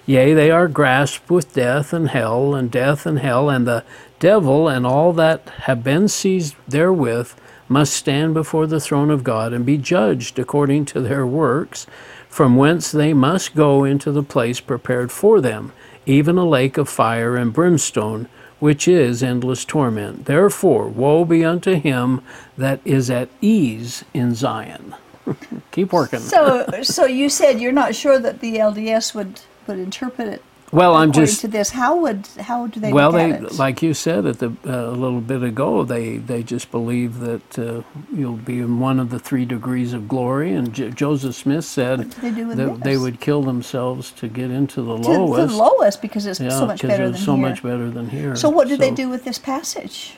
Yea, 0.06 0.32
they 0.32 0.50
are 0.50 0.68
grasped 0.68 1.30
with 1.30 1.52
death 1.52 1.92
and 1.92 2.10
hell, 2.10 2.54
and 2.54 2.70
death 2.70 3.04
and 3.04 3.18
hell, 3.18 3.50
and 3.50 3.66
the 3.66 3.84
devil 4.20 4.68
and 4.68 4.86
all 4.86 5.12
that 5.12 5.48
have 5.64 5.82
been 5.82 6.08
seized 6.08 6.54
therewith 6.68 7.32
must 7.68 7.92
stand 7.92 8.32
before 8.32 8.66
the 8.66 8.80
throne 8.80 9.10
of 9.10 9.24
God 9.24 9.52
and 9.52 9.66
be 9.66 9.76
judged 9.76 10.38
according 10.38 10.84
to 10.86 11.00
their 11.00 11.26
works, 11.26 11.86
from 12.34 12.56
whence 12.56 12.90
they 12.90 13.14
must 13.14 13.54
go 13.54 13.84
into 13.84 14.10
the 14.10 14.20
place 14.20 14.58
prepared 14.58 15.12
for 15.12 15.40
them, 15.40 15.70
even 16.04 16.36
a 16.36 16.44
lake 16.44 16.76
of 16.76 16.88
fire 16.88 17.36
and 17.36 17.52
brimstone 17.52 18.28
which 18.58 18.88
is 18.88 19.22
endless 19.22 19.64
torment. 19.64 20.24
Therefore, 20.24 20.88
woe 20.88 21.24
be 21.24 21.44
unto 21.44 21.74
him 21.74 22.22
that 22.58 22.80
is 22.84 23.08
at 23.08 23.28
ease 23.40 24.04
in 24.12 24.34
Zion. 24.34 24.96
Keep 25.70 25.92
working. 25.92 26.18
So, 26.18 26.66
so 26.82 27.04
you 27.04 27.28
said 27.28 27.60
you're 27.60 27.70
not 27.70 27.94
sure 27.94 28.18
that 28.18 28.40
the 28.40 28.56
LDS 28.56 29.14
would 29.14 29.42
would 29.68 29.78
interpret 29.78 30.26
it 30.26 30.42
well, 30.74 30.94
I'm 30.96 31.12
just 31.12 31.40
to 31.42 31.48
this. 31.48 31.70
How 31.70 31.96
would 31.96 32.26
how 32.40 32.66
do 32.66 32.80
they? 32.80 32.92
Well, 32.92 33.12
they 33.12 33.38
like 33.38 33.82
you 33.82 33.94
said 33.94 34.26
at 34.26 34.40
the 34.40 34.48
uh, 34.66 34.90
a 34.90 34.90
little 34.90 35.20
bit 35.20 35.42
ago, 35.42 35.84
they 35.84 36.16
they 36.16 36.42
just 36.42 36.70
believe 36.70 37.20
that 37.20 37.58
uh, 37.58 37.82
you'll 38.12 38.36
be 38.36 38.58
in 38.58 38.80
one 38.80 38.98
of 38.98 39.10
the 39.10 39.18
three 39.18 39.44
degrees 39.44 39.92
of 39.92 40.08
glory. 40.08 40.52
And 40.52 40.72
J- 40.74 40.90
Joseph 40.90 41.34
Smith 41.34 41.64
said 41.64 42.10
they 42.12 42.30
that 42.30 42.80
they 42.82 42.96
would 42.96 43.20
kill 43.20 43.42
themselves 43.42 44.10
to 44.12 44.28
get 44.28 44.50
into 44.50 44.82
the 44.82 44.98
to 44.98 45.10
lowest. 45.10 45.52
The 45.52 45.56
lowest 45.56 46.02
because 46.02 46.26
it's 46.26 46.40
yeah, 46.40 46.50
so 46.50 46.66
much 46.66 46.82
better 46.82 47.04
than 47.04 47.14
it's 47.14 47.20
because 47.20 47.20
it's 47.20 47.24
so 47.24 47.36
here. 47.36 47.48
much 47.48 47.62
better 47.62 47.90
than 47.90 48.10
here. 48.10 48.36
So 48.36 48.50
what 48.50 48.68
do 48.68 48.74
so, 48.74 48.80
they 48.80 48.90
do 48.90 49.08
with 49.08 49.24
this 49.24 49.38
passage? 49.38 50.16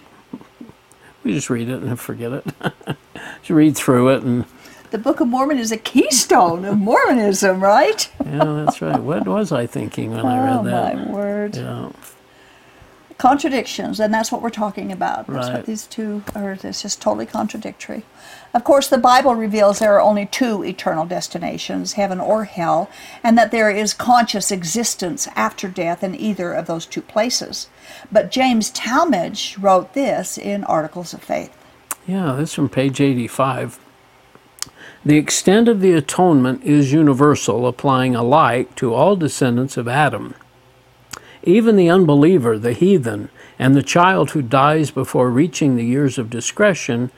We 1.22 1.34
just 1.34 1.50
read 1.50 1.68
it 1.68 1.82
and 1.82 2.00
forget 2.00 2.32
it. 2.32 2.44
just 3.40 3.50
read 3.50 3.76
through 3.76 4.08
it 4.08 4.22
and 4.22 4.46
the 4.90 4.98
Book 4.98 5.20
of 5.20 5.28
Mormon 5.28 5.58
is 5.58 5.72
a 5.72 5.76
keystone 5.76 6.64
of 6.64 6.78
Mormonism, 6.78 7.60
right? 7.62 8.08
Yeah, 8.32 8.64
that's 8.64 8.82
right. 8.82 9.00
What 9.00 9.26
was 9.26 9.52
I 9.52 9.66
thinking 9.66 10.10
when 10.10 10.24
oh, 10.24 10.28
I 10.28 10.38
read 10.38 10.56
oh, 10.56 10.64
that? 10.64 10.94
Oh, 10.94 10.98
my 10.98 11.10
word. 11.10 11.56
Yeah. 11.56 11.90
Contradictions, 13.18 13.98
and 13.98 14.12
that's 14.12 14.30
what 14.30 14.42
we're 14.42 14.50
talking 14.50 14.92
about. 14.92 15.26
That's 15.26 15.48
right. 15.48 15.56
what 15.56 15.66
these 15.66 15.86
two 15.86 16.22
are. 16.34 16.52
It's 16.52 16.82
just 16.82 17.00
totally 17.00 17.24
contradictory. 17.24 18.04
Of 18.52 18.64
course, 18.64 18.88
the 18.88 18.98
Bible 18.98 19.34
reveals 19.34 19.78
there 19.78 19.94
are 19.94 20.02
only 20.02 20.26
two 20.26 20.62
eternal 20.62 21.06
destinations, 21.06 21.94
heaven 21.94 22.20
or 22.20 22.44
hell, 22.44 22.90
and 23.22 23.38
that 23.38 23.52
there 23.52 23.70
is 23.70 23.94
conscious 23.94 24.50
existence 24.50 25.28
after 25.34 25.68
death 25.68 26.04
in 26.04 26.14
either 26.14 26.52
of 26.52 26.66
those 26.66 26.84
two 26.84 27.00
places. 27.00 27.68
But 28.12 28.30
James 28.30 28.70
Talmage 28.70 29.62
wrote 29.62 29.94
this 29.94 30.36
in 30.36 30.64
Articles 30.64 31.14
of 31.14 31.22
Faith. 31.22 31.56
Yeah, 32.06 32.32
this 32.32 32.50
is 32.50 32.54
from 32.54 32.68
page 32.68 33.00
85. 33.00 33.78
The 35.06 35.18
extent 35.18 35.68
of 35.68 35.80
the 35.80 35.92
atonement 35.92 36.64
is 36.64 36.92
universal, 36.92 37.68
applying 37.68 38.16
alike 38.16 38.74
to 38.74 38.92
all 38.92 39.14
descendants 39.14 39.76
of 39.76 39.86
Adam. 39.86 40.34
Even 41.44 41.76
the 41.76 41.88
unbeliever, 41.88 42.58
the 42.58 42.72
heathen, 42.72 43.28
and 43.56 43.76
the 43.76 43.84
child 43.84 44.30
who 44.30 44.42
dies 44.42 44.90
before 44.90 45.30
reaching 45.30 45.76
the 45.76 45.84
years 45.84 46.18
of 46.18 46.28
discretion, 46.28 47.12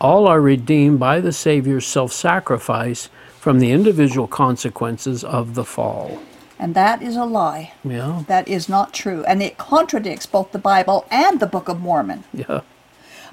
all 0.00 0.28
are 0.28 0.40
redeemed 0.40 1.00
by 1.00 1.18
the 1.18 1.32
Savior's 1.32 1.84
self 1.84 2.12
sacrifice 2.12 3.08
from 3.40 3.58
the 3.58 3.72
individual 3.72 4.28
consequences 4.28 5.24
of 5.24 5.56
the 5.56 5.64
fall. 5.64 6.22
And 6.60 6.76
that 6.76 7.02
is 7.02 7.16
a 7.16 7.24
lie. 7.24 7.72
Yeah. 7.82 8.22
That 8.28 8.46
is 8.46 8.68
not 8.68 8.94
true. 8.94 9.24
And 9.24 9.42
it 9.42 9.58
contradicts 9.58 10.26
both 10.26 10.52
the 10.52 10.60
Bible 10.60 11.06
and 11.10 11.40
the 11.40 11.48
Book 11.48 11.68
of 11.68 11.80
Mormon. 11.80 12.22
Yeah. 12.32 12.60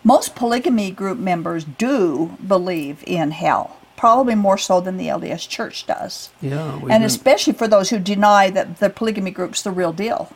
Most 0.03 0.33
polygamy 0.35 0.89
group 0.89 1.19
members 1.19 1.63
do 1.63 2.37
believe 2.47 3.03
in 3.05 3.29
hell 3.29 3.75
probably 3.99 4.33
more 4.33 4.57
so 4.57 4.79
than 4.79 4.95
the 4.95 5.07
LDS 5.07 5.47
Church 5.49 5.85
does. 5.85 6.29
Yeah, 6.41 6.79
and 6.89 7.03
especially 7.03 7.51
for 7.51 7.67
those 7.67 7.89
who 7.89 7.99
deny 7.99 8.49
that 8.49 8.77
the 8.77 8.89
polygamy 8.89 9.31
group's 9.31 9.61
the 9.61 9.71
real 9.71 9.91
deal. 9.91 10.31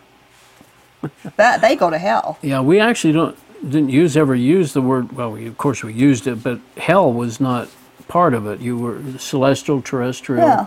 that 1.37 1.61
they 1.61 1.77
go 1.77 1.89
to 1.89 1.97
hell. 1.97 2.37
Yeah, 2.41 2.59
we 2.59 2.81
actually 2.81 3.13
don't 3.13 3.37
didn't 3.63 3.89
use 3.89 4.17
ever 4.17 4.35
use 4.35 4.73
the 4.73 4.81
word. 4.81 5.13
Well, 5.13 5.31
we, 5.31 5.47
of 5.47 5.57
course 5.57 5.81
we 5.81 5.93
used 5.93 6.27
it, 6.27 6.43
but 6.43 6.59
hell 6.75 7.11
was 7.11 7.39
not 7.39 7.69
part 8.09 8.33
of 8.33 8.45
it. 8.47 8.59
You 8.59 8.77
were 8.77 9.01
celestial, 9.17 9.81
terrestrial. 9.81 10.45
Yeah. 10.45 10.65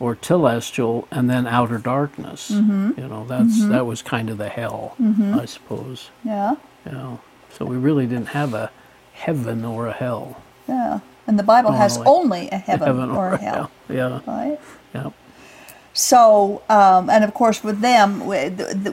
Or 0.00 0.14
telestial, 0.14 1.08
and 1.10 1.28
then 1.28 1.48
outer 1.48 1.78
darkness. 1.78 2.52
Mm-hmm. 2.52 3.00
You 3.00 3.08
know, 3.08 3.26
that's 3.26 3.58
mm-hmm. 3.58 3.72
that 3.72 3.84
was 3.84 4.00
kind 4.00 4.30
of 4.30 4.38
the 4.38 4.48
hell, 4.48 4.94
mm-hmm. 5.02 5.34
I 5.34 5.44
suppose. 5.44 6.10
Yeah. 6.24 6.54
Yeah. 6.86 7.16
So 7.50 7.64
we 7.64 7.76
really 7.76 8.06
didn't 8.06 8.28
have 8.28 8.54
a 8.54 8.70
heaven 9.12 9.64
or 9.64 9.88
a 9.88 9.92
hell. 9.92 10.40
Yeah. 10.68 11.00
And 11.28 11.38
the 11.38 11.44
Bible 11.44 11.72
has 11.72 11.98
only 11.98 12.48
a 12.50 12.56
heaven, 12.56 12.86
heaven 12.86 13.10
or, 13.10 13.28
or, 13.28 13.32
a 13.34 13.36
hell. 13.36 13.54
hell. 13.54 13.70
Yeah. 13.94 14.20
Right? 14.26 14.58
Yeah. 14.94 15.10
So, 15.92 16.62
um, 16.70 17.10
and 17.10 17.24
of 17.24 17.34
course, 17.34 17.62
with 17.62 17.80
them, 17.80 18.20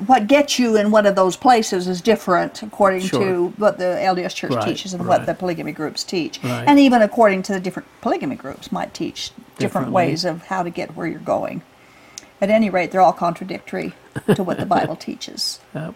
what 0.07 0.27
gets 0.27 0.59
you 0.59 0.75
in 0.75 0.91
one 0.91 1.05
of 1.05 1.15
those 1.15 1.37
places 1.37 1.87
is 1.87 2.01
different 2.01 2.63
according 2.63 3.01
sure. 3.01 3.23
to 3.23 3.47
what 3.57 3.77
the 3.77 3.83
LDS 3.83 4.35
Church 4.35 4.51
right, 4.51 4.67
teaches 4.67 4.93
and 4.93 5.05
right. 5.05 5.19
what 5.19 5.25
the 5.27 5.33
polygamy 5.35 5.71
groups 5.71 6.03
teach. 6.03 6.43
Right. 6.43 6.65
And 6.67 6.79
even 6.79 7.01
according 7.01 7.43
to 7.43 7.53
the 7.53 7.59
different 7.59 7.87
polygamy 8.01 8.35
groups, 8.35 8.71
might 8.71 8.93
teach 8.93 9.31
different 9.57 9.91
ways 9.91 10.25
of 10.25 10.45
how 10.45 10.63
to 10.63 10.69
get 10.69 10.95
where 10.95 11.07
you're 11.07 11.19
going. 11.19 11.61
At 12.41 12.49
any 12.49 12.69
rate, 12.69 12.91
they're 12.91 13.01
all 13.01 13.13
contradictory 13.13 13.93
to 14.33 14.43
what 14.43 14.57
the 14.57 14.65
Bible 14.77 14.95
teaches. 14.95 15.59
Yep. 15.73 15.95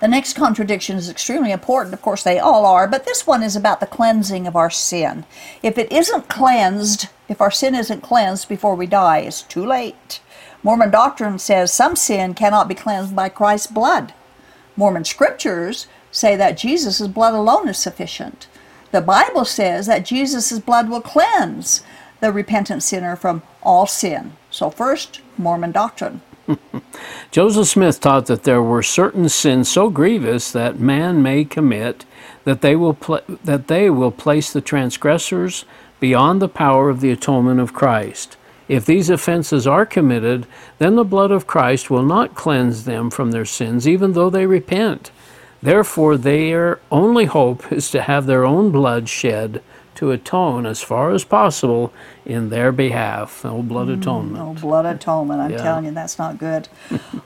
The 0.00 0.08
next 0.08 0.34
contradiction 0.34 0.96
is 0.96 1.10
extremely 1.10 1.50
important. 1.50 1.92
Of 1.92 2.02
course, 2.02 2.22
they 2.22 2.38
all 2.38 2.64
are, 2.64 2.86
but 2.86 3.04
this 3.04 3.26
one 3.26 3.42
is 3.42 3.56
about 3.56 3.80
the 3.80 3.86
cleansing 3.86 4.46
of 4.46 4.54
our 4.54 4.70
sin. 4.70 5.24
If 5.60 5.76
it 5.76 5.90
isn't 5.90 6.28
cleansed, 6.28 7.08
if 7.28 7.40
our 7.40 7.50
sin 7.50 7.74
isn't 7.74 8.02
cleansed 8.02 8.48
before 8.48 8.76
we 8.76 8.86
die, 8.86 9.18
it's 9.18 9.42
too 9.42 9.66
late. 9.66 10.20
Mormon 10.62 10.90
doctrine 10.90 11.38
says 11.40 11.72
some 11.72 11.96
sin 11.96 12.34
cannot 12.34 12.68
be 12.68 12.76
cleansed 12.76 13.16
by 13.16 13.28
Christ's 13.28 13.66
blood. 13.66 14.14
Mormon 14.76 15.04
scriptures 15.04 15.88
say 16.12 16.36
that 16.36 16.56
Jesus' 16.56 17.08
blood 17.08 17.34
alone 17.34 17.68
is 17.68 17.78
sufficient. 17.78 18.46
The 18.92 19.00
Bible 19.00 19.44
says 19.44 19.86
that 19.86 20.04
Jesus' 20.04 20.60
blood 20.60 20.88
will 20.88 21.00
cleanse 21.00 21.82
the 22.20 22.32
repentant 22.32 22.82
sinner 22.84 23.16
from 23.16 23.42
all 23.62 23.86
sin. 23.86 24.32
So, 24.50 24.70
first, 24.70 25.20
Mormon 25.36 25.72
doctrine. 25.72 26.22
Joseph 27.30 27.68
Smith 27.68 28.00
taught 28.00 28.26
that 28.26 28.44
there 28.44 28.62
were 28.62 28.82
certain 28.82 29.28
sins 29.28 29.70
so 29.70 29.90
grievous 29.90 30.50
that 30.52 30.80
man 30.80 31.22
may 31.22 31.44
commit 31.44 32.04
that 32.44 32.62
they 32.62 32.74
will 32.74 32.94
pl- 32.94 33.20
that 33.44 33.68
they 33.68 33.90
will 33.90 34.10
place 34.10 34.52
the 34.52 34.60
transgressors 34.60 35.64
beyond 36.00 36.40
the 36.40 36.48
power 36.48 36.88
of 36.88 37.00
the 37.00 37.10
atonement 37.10 37.60
of 37.60 37.74
Christ. 37.74 38.36
If 38.68 38.84
these 38.84 39.10
offenses 39.10 39.66
are 39.66 39.86
committed, 39.86 40.46
then 40.78 40.96
the 40.96 41.04
blood 41.04 41.30
of 41.30 41.46
Christ 41.46 41.90
will 41.90 42.02
not 42.02 42.34
cleanse 42.34 42.84
them 42.84 43.10
from 43.10 43.30
their 43.30 43.46
sins, 43.46 43.88
even 43.88 44.12
though 44.12 44.30
they 44.30 44.46
repent. 44.46 45.10
Therefore, 45.62 46.16
their 46.16 46.78
only 46.90 47.24
hope 47.24 47.72
is 47.72 47.90
to 47.90 48.02
have 48.02 48.26
their 48.26 48.44
own 48.44 48.70
blood 48.70 49.08
shed 49.08 49.62
to 49.98 50.12
atone 50.12 50.64
as 50.64 50.80
far 50.80 51.10
as 51.10 51.24
possible 51.24 51.92
in 52.24 52.50
their 52.50 52.70
behalf. 52.70 53.44
Oh, 53.44 53.62
blood 53.62 53.88
mm, 53.88 54.00
atonement. 54.00 54.34
No 54.36 54.54
blood 54.54 54.86
atonement. 54.86 55.40
I'm 55.40 55.50
Yeah. 55.50 55.56
telling 55.62 55.86
you, 55.86 55.90
that's 55.90 56.20
not 56.20 56.38
good. 56.38 56.68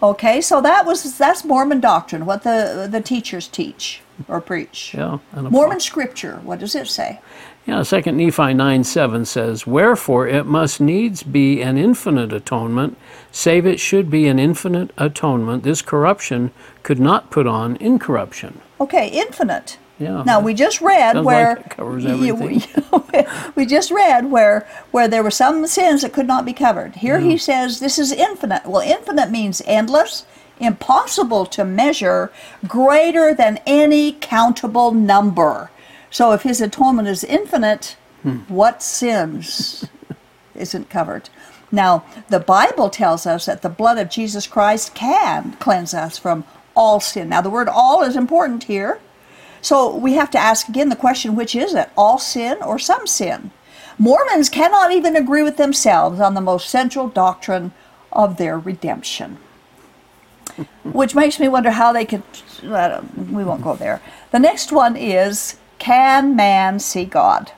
okay, 0.02 0.40
so 0.40 0.62
that 0.62 0.86
was 0.86 1.18
that's 1.18 1.44
Mormon 1.44 1.80
doctrine, 1.80 2.24
what 2.24 2.44
the 2.44 2.88
the 2.90 3.02
teachers 3.02 3.46
teach 3.46 4.00
or 4.26 4.40
preach. 4.40 4.94
Yeah, 4.94 5.18
Mormon 5.36 5.80
scripture, 5.80 6.40
what 6.44 6.60
does 6.60 6.74
it 6.74 6.88
say? 6.88 7.20
Yeah, 7.66 7.82
Second 7.82 8.16
Nephi 8.16 8.54
nine 8.54 8.84
seven 8.84 9.26
says, 9.26 9.66
"Wherefore 9.66 10.26
it 10.26 10.46
must 10.46 10.80
needs 10.80 11.22
be 11.22 11.60
an 11.60 11.76
infinite 11.76 12.32
atonement, 12.32 12.96
save 13.30 13.66
it 13.66 13.80
should 13.80 14.10
be 14.10 14.26
an 14.28 14.38
infinite 14.38 14.90
atonement. 14.96 15.62
This 15.62 15.82
corruption 15.82 16.52
could 16.82 16.98
not 16.98 17.30
put 17.30 17.46
on 17.46 17.76
incorruption." 17.76 18.60
Okay, 18.80 19.08
infinite. 19.08 19.76
Yeah. 19.98 20.22
Now 20.24 20.40
we 20.40 20.54
just 20.54 20.80
read 20.80 21.14
Sounds 21.14 21.26
where 21.26 21.56
like 21.56 21.76
covers 21.76 22.04
you- 22.04 22.10
everything. 22.34 22.84
we, 23.12 23.24
we 23.54 23.66
just 23.66 23.90
read 23.90 24.30
where 24.30 24.66
where 24.90 25.06
there 25.06 25.22
were 25.22 25.30
some 25.30 25.66
sins 25.66 26.02
that 26.02 26.12
could 26.12 26.26
not 26.26 26.44
be 26.44 26.52
covered. 26.52 26.96
Here 26.96 27.20
he 27.20 27.36
says 27.36 27.78
this 27.78 27.98
is 27.98 28.10
infinite. 28.10 28.66
Well, 28.66 28.82
infinite 28.82 29.30
means 29.30 29.62
endless, 29.66 30.24
impossible 30.58 31.46
to 31.46 31.64
measure, 31.64 32.32
greater 32.66 33.32
than 33.34 33.60
any 33.66 34.12
countable 34.12 34.92
number. 34.92 35.70
So 36.10 36.32
if 36.32 36.42
his 36.42 36.60
atonement 36.60 37.08
is 37.08 37.22
infinite, 37.24 37.96
Hmm. 38.22 38.38
what 38.48 38.82
sins 38.82 39.84
isn't 40.54 40.88
covered? 40.90 41.28
Now, 41.72 42.04
the 42.28 42.38
Bible 42.38 42.88
tells 42.90 43.26
us 43.26 43.46
that 43.46 43.62
the 43.62 43.68
blood 43.68 43.98
of 43.98 44.10
Jesus 44.10 44.46
Christ 44.46 44.94
can 44.94 45.52
cleanse 45.58 45.92
us 45.94 46.18
from 46.18 46.44
all 46.76 47.00
sin. 47.00 47.28
Now, 47.30 47.40
the 47.40 47.50
word 47.50 47.68
all 47.68 48.02
is 48.02 48.14
important 48.14 48.64
here. 48.64 49.00
So 49.62 49.94
we 49.96 50.14
have 50.14 50.30
to 50.32 50.38
ask 50.38 50.68
again 50.68 50.90
the 50.90 50.96
question 50.96 51.34
which 51.36 51.54
is 51.54 51.74
it, 51.74 51.88
all 51.96 52.18
sin 52.18 52.58
or 52.62 52.78
some 52.78 53.06
sin? 53.06 53.50
Mormons 53.98 54.48
cannot 54.50 54.92
even 54.92 55.16
agree 55.16 55.42
with 55.42 55.56
themselves 55.56 56.20
on 56.20 56.34
the 56.34 56.40
most 56.40 56.68
central 56.68 57.08
doctrine 57.08 57.72
of 58.12 58.36
their 58.36 58.58
redemption. 58.58 59.38
Which 60.84 61.14
makes 61.14 61.38
me 61.38 61.48
wonder 61.48 61.70
how 61.70 61.92
they 61.92 62.04
could. 62.04 62.22
Don't- 62.60 63.32
We 63.32 63.44
won't 63.44 63.62
go 63.62 63.76
there. 63.76 64.02
The 64.32 64.38
next 64.38 64.72
one 64.72 64.96
is 64.96 65.56
Can 65.78 66.34
man 66.36 66.78
see 66.80 67.04
God? 67.04 67.52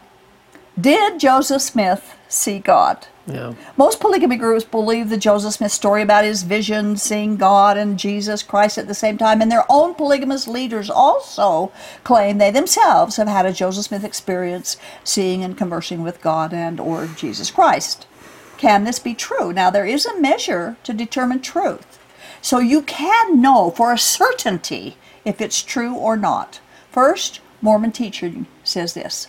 Did 0.80 1.18
Joseph 1.18 1.62
Smith 1.62 2.14
see 2.28 2.58
God? 2.58 3.06
Yeah. 3.26 3.54
Most 3.78 4.00
polygamy 4.00 4.36
groups 4.36 4.64
believe 4.64 5.08
the 5.08 5.16
Joseph 5.16 5.54
Smith 5.54 5.72
story 5.72 6.02
about 6.02 6.24
his 6.24 6.42
vision, 6.42 6.96
seeing 6.96 7.36
God 7.36 7.78
and 7.78 7.98
Jesus 7.98 8.42
Christ 8.42 8.76
at 8.76 8.86
the 8.86 8.94
same 8.94 9.16
time, 9.16 9.40
and 9.40 9.50
their 9.50 9.64
own 9.70 9.94
polygamous 9.94 10.46
leaders 10.46 10.90
also 10.90 11.72
claim 12.02 12.36
they 12.36 12.50
themselves 12.50 13.16
have 13.16 13.28
had 13.28 13.46
a 13.46 13.52
Joseph 13.52 13.86
Smith 13.86 14.04
experience, 14.04 14.76
seeing 15.04 15.42
and 15.42 15.56
conversing 15.56 16.02
with 16.02 16.20
God 16.20 16.52
and 16.52 16.78
or 16.78 17.06
Jesus 17.06 17.50
Christ. 17.50 18.06
Can 18.58 18.84
this 18.84 18.98
be 18.98 19.14
true? 19.14 19.52
Now 19.52 19.70
there 19.70 19.86
is 19.86 20.04
a 20.04 20.20
measure 20.20 20.76
to 20.84 20.92
determine 20.92 21.40
truth. 21.40 21.98
So 22.42 22.58
you 22.58 22.82
can 22.82 23.40
know 23.40 23.70
for 23.70 23.90
a 23.90 23.98
certainty 23.98 24.98
if 25.24 25.40
it's 25.40 25.62
true 25.62 25.94
or 25.94 26.16
not. 26.16 26.60
First, 26.90 27.40
Mormon 27.62 27.92
teaching 27.92 28.46
says 28.62 28.92
this. 28.92 29.28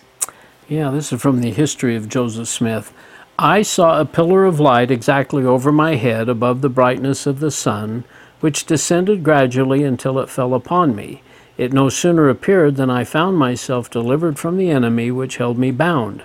Yeah, 0.68 0.90
this 0.90 1.12
is 1.12 1.22
from 1.22 1.40
the 1.40 1.50
history 1.50 1.96
of 1.96 2.08
Joseph 2.08 2.48
Smith. 2.48 2.92
I 3.38 3.60
saw 3.60 4.00
a 4.00 4.06
pillar 4.06 4.46
of 4.46 4.60
light 4.60 4.90
exactly 4.90 5.44
over 5.44 5.70
my 5.70 5.96
head 5.96 6.26
above 6.30 6.62
the 6.62 6.70
brightness 6.70 7.26
of 7.26 7.38
the 7.38 7.50
sun, 7.50 8.04
which 8.40 8.64
descended 8.64 9.22
gradually 9.22 9.84
until 9.84 10.18
it 10.18 10.30
fell 10.30 10.54
upon 10.54 10.96
me. 10.96 11.20
It 11.58 11.70
no 11.70 11.90
sooner 11.90 12.30
appeared 12.30 12.76
than 12.76 12.88
I 12.88 13.04
found 13.04 13.36
myself 13.36 13.90
delivered 13.90 14.38
from 14.38 14.56
the 14.56 14.70
enemy 14.70 15.10
which 15.10 15.36
held 15.36 15.58
me 15.58 15.70
bound. 15.70 16.22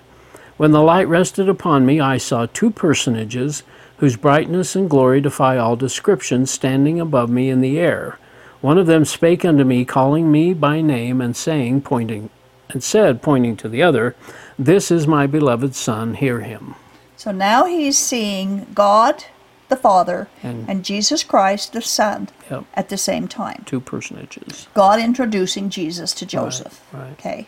When 0.56 0.71
the 0.71 0.82
light 0.82 1.06
rested 1.10 1.50
upon 1.50 1.86
me, 1.86 2.00
I 2.00 2.15
saw 2.15 2.45
two 2.45 2.71
personages 2.71 3.63
whose 3.97 4.15
brightness 4.15 4.74
and 4.74 4.89
glory 4.89 5.19
defy 5.19 5.58
all 5.58 5.76
description 5.76 6.45
standing 6.45 6.97
above 6.97 7.30
me 7.30 7.50
in 7.50 7.60
the 7.60 7.78
air. 7.78 8.19
One 8.62 8.78
of 8.78 8.88
them 8.88 9.04
spake 9.04 9.43
unto 9.43 9.65
me, 9.65 9.84
calling 9.84 10.32
me 10.32 10.54
by 10.54 10.80
name, 10.80 11.19
and 11.19 11.36
saying, 11.36 11.82
pointing, 11.82 12.30
and 12.69 12.82
said, 12.82 13.21
pointing 13.21 13.58
to 13.58 13.67
the 13.67 13.84
other, 13.84 14.15
This 14.58 14.91
is 14.91 15.08
my 15.08 15.28
beloved 15.28 15.76
Son, 15.76 16.13
hear 16.13 16.39
him. 16.39 16.76
So 17.21 17.29
now 17.31 17.65
he's 17.65 17.99
seeing 17.99 18.65
God 18.73 19.25
the 19.69 19.75
Father 19.75 20.27
And- 20.41 20.67
and, 20.67 20.84
Jesus 20.84 21.23
Christ 21.23 21.71
the 21.71 21.79
Son 21.84 22.29
Yep. 22.49 22.63
at 22.73 22.89
the 22.89 22.97
same 22.97 23.27
time. 23.27 23.62
Two 23.67 23.79
personages. 23.79 24.67
God 24.73 24.99
introducing 24.99 25.69
Jesus 25.69 26.15
to 26.15 26.25
Joseph. 26.25 26.81
right. 26.91 27.12
Okay. 27.12 27.47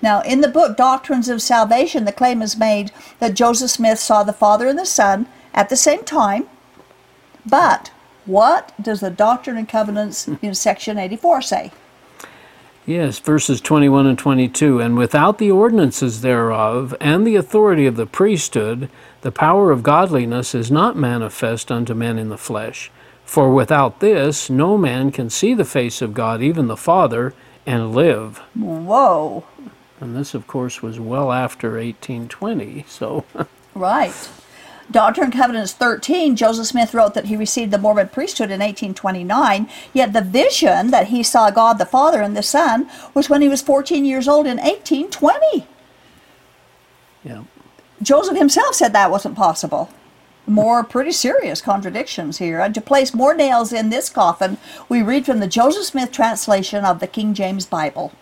Now, 0.00 0.20
in 0.20 0.40
the 0.40 0.46
book 0.46 0.76
Doctrines 0.76 1.28
of 1.28 1.42
Salvation, 1.42 2.04
the 2.04 2.12
claim 2.12 2.42
is 2.42 2.56
made 2.56 2.92
that 3.18 3.34
Joseph 3.34 3.72
Smith 3.72 3.98
saw 3.98 4.22
the 4.22 4.32
Father 4.32 4.68
and 4.68 4.78
the 4.78 4.86
Son 4.86 5.26
at 5.52 5.68
the 5.68 5.74
same 5.76 6.04
time. 6.04 6.46
But 7.44 7.90
what 8.24 8.70
does 8.80 9.00
the 9.00 9.10
Doctrine 9.10 9.56
and 9.56 9.68
Covenants 9.68 10.28
in 10.28 10.54
section 10.68 10.96
84 10.96 11.42
say? 11.42 11.72
Yes, 12.88 13.18
verses 13.18 13.60
21 13.60 14.06
and 14.06 14.18
22. 14.18 14.80
And 14.80 14.96
without 14.96 15.36
the 15.36 15.50
ordinances 15.50 16.22
thereof, 16.22 16.94
and 17.02 17.26
the 17.26 17.36
authority 17.36 17.84
of 17.84 17.96
the 17.96 18.06
priesthood, 18.06 18.88
the 19.20 19.30
power 19.30 19.70
of 19.70 19.82
godliness 19.82 20.54
is 20.54 20.70
not 20.70 20.96
manifest 20.96 21.70
unto 21.70 21.92
men 21.92 22.18
in 22.18 22.30
the 22.30 22.38
flesh. 22.38 22.90
For 23.26 23.52
without 23.52 24.00
this, 24.00 24.48
no 24.48 24.78
man 24.78 25.12
can 25.12 25.28
see 25.28 25.52
the 25.52 25.66
face 25.66 26.00
of 26.00 26.14
God, 26.14 26.40
even 26.40 26.66
the 26.66 26.78
Father, 26.78 27.34
and 27.66 27.94
live. 27.94 28.38
Whoa. 28.54 29.44
And 30.00 30.16
this, 30.16 30.32
of 30.32 30.46
course, 30.46 30.80
was 30.80 30.98
well 30.98 31.30
after 31.30 31.72
1820. 31.72 32.86
So, 32.88 33.26
Right. 33.74 34.30
Doctrine 34.90 35.24
and 35.24 35.32
Covenants 35.34 35.74
13, 35.74 36.34
Joseph 36.34 36.66
Smith 36.66 36.94
wrote 36.94 37.12
that 37.12 37.26
he 37.26 37.36
received 37.36 37.70
the 37.72 37.78
Mormon 37.78 38.08
priesthood 38.08 38.50
in 38.50 38.60
1829, 38.60 39.68
yet 39.92 40.14
the 40.14 40.22
vision 40.22 40.90
that 40.90 41.08
he 41.08 41.22
saw 41.22 41.50
God 41.50 41.78
the 41.78 41.84
Father 41.84 42.22
and 42.22 42.36
the 42.36 42.42
Son 42.42 42.88
was 43.12 43.28
when 43.28 43.42
he 43.42 43.48
was 43.48 43.60
14 43.60 44.04
years 44.06 44.26
old 44.26 44.46
in 44.46 44.56
1820. 44.56 45.66
yeah. 47.24 47.42
Joseph 48.00 48.38
himself 48.38 48.74
said 48.76 48.92
that 48.92 49.10
wasn't 49.10 49.36
possible. 49.36 49.90
More 50.46 50.82
pretty 50.84 51.12
serious 51.12 51.60
contradictions 51.60 52.38
here. 52.38 52.60
And 52.60 52.74
to 52.74 52.80
place 52.80 53.12
more 53.12 53.34
nails 53.34 53.72
in 53.72 53.90
this 53.90 54.08
coffin, 54.08 54.56
we 54.88 55.02
read 55.02 55.26
from 55.26 55.40
the 55.40 55.48
Joseph 55.48 55.84
Smith 55.84 56.12
translation 56.12 56.84
of 56.84 57.00
the 57.00 57.06
King 57.06 57.34
James 57.34 57.66
Bible. 57.66 58.12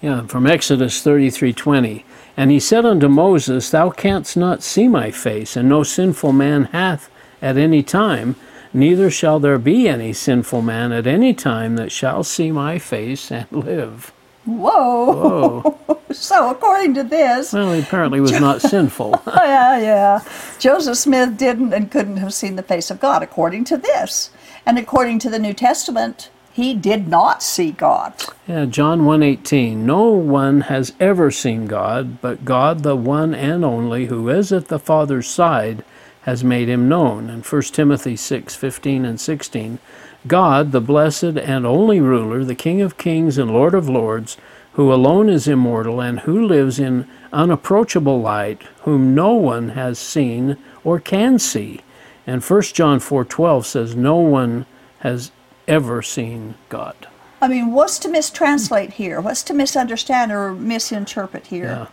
Yeah, 0.00 0.26
from 0.26 0.46
Exodus 0.46 1.02
33:20. 1.02 2.04
And 2.36 2.50
he 2.50 2.60
said 2.60 2.84
unto 2.84 3.08
Moses, 3.08 3.70
Thou 3.70 3.90
canst 3.90 4.36
not 4.36 4.62
see 4.62 4.88
my 4.88 5.10
face, 5.10 5.56
and 5.56 5.68
no 5.68 5.82
sinful 5.82 6.32
man 6.32 6.64
hath 6.64 7.08
at 7.40 7.56
any 7.56 7.82
time, 7.82 8.36
neither 8.74 9.10
shall 9.10 9.40
there 9.40 9.58
be 9.58 9.88
any 9.88 10.12
sinful 10.12 10.60
man 10.60 10.92
at 10.92 11.06
any 11.06 11.32
time 11.32 11.76
that 11.76 11.92
shall 11.92 12.22
see 12.22 12.52
my 12.52 12.78
face 12.78 13.30
and 13.30 13.46
live. 13.50 14.12
Whoa! 14.44 15.78
Oh, 15.88 15.98
So, 16.12 16.50
according 16.50 16.94
to 16.94 17.02
this, 17.02 17.52
well, 17.52 17.72
he 17.72 17.80
apparently 17.80 18.20
was 18.20 18.32
not 18.32 18.62
sinful. 18.62 19.22
Oh, 19.26 19.44
yeah, 19.44 19.78
yeah. 19.78 20.20
Joseph 20.58 20.96
Smith 20.96 21.36
didn't 21.36 21.72
and 21.72 21.90
couldn't 21.90 22.18
have 22.18 22.32
seen 22.32 22.56
the 22.56 22.62
face 22.62 22.90
of 22.90 23.00
God, 23.00 23.22
according 23.22 23.64
to 23.64 23.76
this. 23.76 24.30
And 24.64 24.78
according 24.78 25.18
to 25.20 25.30
the 25.30 25.38
New 25.38 25.52
Testament, 25.52 26.30
he 26.56 26.72
did 26.72 27.06
not 27.06 27.42
see 27.42 27.70
God. 27.70 28.14
Yeah, 28.48 28.64
John 28.64 29.04
1:18. 29.04 29.84
No 29.84 30.08
one 30.08 30.62
has 30.62 30.94
ever 30.98 31.30
seen 31.30 31.66
God, 31.66 32.22
but 32.22 32.46
God 32.46 32.82
the 32.82 32.96
one 32.96 33.34
and 33.34 33.62
only 33.62 34.06
who 34.06 34.30
is 34.30 34.50
at 34.52 34.68
the 34.68 34.78
Father's 34.78 35.28
side 35.28 35.84
has 36.22 36.42
made 36.42 36.70
him 36.70 36.88
known. 36.88 37.28
And 37.28 37.44
1 37.44 37.74
Timothy 37.74 38.16
6:15 38.16 39.04
and 39.04 39.20
16. 39.20 39.80
God, 40.26 40.72
the 40.72 40.80
blessed 40.80 41.36
and 41.36 41.66
only 41.66 42.00
ruler, 42.00 42.42
the 42.42 42.54
King 42.54 42.80
of 42.80 42.96
kings 42.96 43.36
and 43.36 43.50
Lord 43.50 43.74
of 43.74 43.90
lords, 43.90 44.38
who 44.72 44.90
alone 44.90 45.28
is 45.28 45.46
immortal 45.46 46.00
and 46.00 46.20
who 46.20 46.42
lives 46.46 46.78
in 46.78 47.06
unapproachable 47.34 48.22
light, 48.22 48.62
whom 48.84 49.14
no 49.14 49.34
one 49.34 49.68
has 49.70 49.98
seen 49.98 50.56
or 50.84 51.00
can 51.00 51.38
see. 51.38 51.80
And 52.26 52.42
1 52.42 52.72
John 52.72 52.98
4:12 52.98 53.66
says 53.66 53.94
no 53.94 54.16
one 54.16 54.64
has 55.00 55.30
ever 55.68 56.02
seen 56.02 56.54
God. 56.68 57.08
I 57.40 57.48
mean, 57.48 57.72
what's 57.72 57.98
to 58.00 58.08
mistranslate 58.08 58.94
here? 58.94 59.20
What's 59.20 59.42
to 59.44 59.54
misunderstand 59.54 60.32
or 60.32 60.52
misinterpret 60.52 61.48
here? 61.48 61.88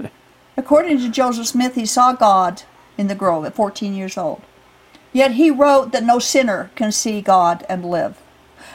Yeah. 0.00 0.08
According 0.56 0.98
to 0.98 1.08
Joseph 1.08 1.46
Smith, 1.46 1.74
he 1.74 1.86
saw 1.86 2.12
God 2.12 2.62
in 2.98 3.08
the 3.08 3.14
grove 3.14 3.44
at 3.44 3.54
14 3.54 3.94
years 3.94 4.18
old. 4.18 4.42
Yet 5.12 5.32
he 5.32 5.50
wrote 5.50 5.92
that 5.92 6.04
no 6.04 6.18
sinner 6.18 6.70
can 6.74 6.92
see 6.92 7.20
God 7.20 7.64
and 7.68 7.84
live. 7.84 8.20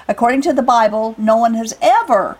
According 0.07 0.41
to 0.43 0.53
the 0.53 0.63
Bible, 0.63 1.15
no 1.17 1.37
one 1.37 1.53
has 1.53 1.77
ever 1.81 2.37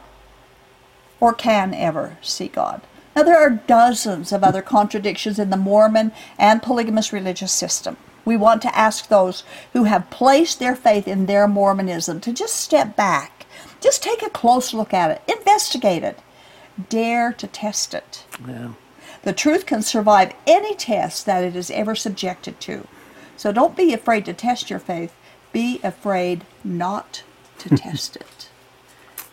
or 1.20 1.34
can 1.34 1.74
ever 1.74 2.18
see 2.22 2.48
God. 2.48 2.82
Now, 3.16 3.24
there 3.24 3.38
are 3.38 3.50
dozens 3.50 4.32
of 4.32 4.44
other 4.44 4.62
contradictions 4.62 5.40
in 5.40 5.50
the 5.50 5.58
Mormon 5.58 6.12
and 6.38 6.64
polygamous 6.64 7.12
religious 7.12 7.52
system. 7.52 7.98
We 8.30 8.38
want 8.38 8.62
to 8.62 8.78
ask 8.78 9.08
those 9.08 9.44
who 9.74 9.86
have 9.86 10.12
placed 10.12 10.60
their 10.60 10.76
faith 10.76 11.08
in 11.08 11.26
their 11.26 11.48
Mormonism 11.48 12.22
to 12.22 12.32
just 12.32 12.58
step 12.58 12.96
back, 12.96 13.48
just 13.82 14.04
take 14.04 14.22
a 14.22 14.30
close 14.30 14.72
look 14.72 14.94
at 14.94 15.10
it, 15.10 15.24
investigate 15.28 16.04
it, 16.04 16.20
dare 16.90 17.34
to 17.34 17.48
test 17.48 17.96
it. 17.96 18.26
Yeah. 18.48 18.74
The 19.24 19.34
truth 19.34 19.66
can 19.66 19.82
survive 19.82 20.36
any 20.46 20.76
test 20.76 21.26
that 21.26 21.44
it 21.44 21.56
is 21.56 21.72
ever 21.72 21.96
subjected 21.96 22.60
to. 22.60 22.88
So 23.36 23.52
don't 23.52 23.76
be 23.76 23.94
afraid 23.94 24.26
to 24.26 24.34
test 24.34 24.70
your 24.70 24.78
faith. 24.78 25.12
Be 25.52 25.80
afraid 25.84 26.46
not 26.64 27.24
to 27.58 27.70
test 27.76 28.16
it. 28.16 28.50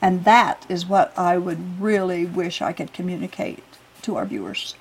And 0.01 0.25
that 0.25 0.65
is 0.71 0.87
what 0.87 1.13
I 1.19 1.37
would 1.37 1.83
really 1.83 2.25
wish 2.25 2.63
I 2.63 2.73
could 2.73 2.95
communicate 2.95 3.63
to 4.01 4.17
our 4.17 4.25
viewers. 4.25 4.75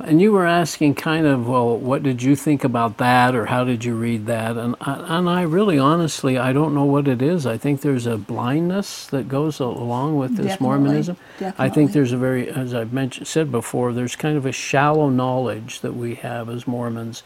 And 0.00 0.20
you 0.20 0.32
were 0.32 0.44
asking 0.44 0.96
kind 0.96 1.24
of, 1.24 1.48
well, 1.48 1.78
what 1.78 2.02
did 2.02 2.20
you 2.20 2.34
think 2.34 2.64
about 2.64 2.98
that, 2.98 3.34
or 3.34 3.46
how 3.46 3.62
did 3.62 3.84
you 3.84 3.94
read 3.94 4.26
that? 4.26 4.56
And 4.56 4.74
I, 4.80 5.18
and 5.18 5.30
I 5.30 5.42
really, 5.42 5.78
honestly, 5.78 6.36
I 6.36 6.52
don't 6.52 6.74
know 6.74 6.84
what 6.84 7.06
it 7.06 7.22
is. 7.22 7.46
I 7.46 7.56
think 7.56 7.80
there's 7.80 8.04
a 8.04 8.18
blindness 8.18 9.06
that 9.06 9.28
goes 9.28 9.60
along 9.60 10.16
with 10.16 10.36
this 10.36 10.46
Definitely, 10.46 10.66
Mormonism. 10.66 11.16
I 11.58 11.68
think 11.68 11.92
there's 11.92 12.10
a 12.10 12.16
very, 12.16 12.48
as 12.48 12.74
I've 12.74 12.92
mentioned, 12.92 13.28
said 13.28 13.52
before, 13.52 13.92
there's 13.92 14.16
kind 14.16 14.36
of 14.36 14.44
a 14.44 14.52
shallow 14.52 15.10
knowledge 15.10 15.80
that 15.80 15.94
we 15.94 16.16
have 16.16 16.48
as 16.48 16.66
Mormons, 16.66 17.22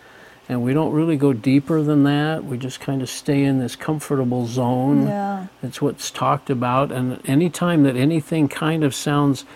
and 0.46 0.62
we 0.62 0.74
don't 0.74 0.92
really 0.92 1.16
go 1.16 1.32
deeper 1.32 1.82
than 1.82 2.04
that. 2.04 2.44
We 2.44 2.58
just 2.58 2.80
kind 2.80 3.00
of 3.00 3.08
stay 3.08 3.44
in 3.44 3.60
this 3.60 3.76
comfortable 3.76 4.46
zone. 4.46 5.06
Yeah. 5.06 5.46
It's 5.62 5.80
what's 5.80 6.10
talked 6.10 6.50
about, 6.50 6.92
and 6.92 7.26
anytime 7.26 7.82
that 7.84 7.96
anything 7.96 8.46
kind 8.48 8.84
of 8.84 8.94
sounds 8.94 9.46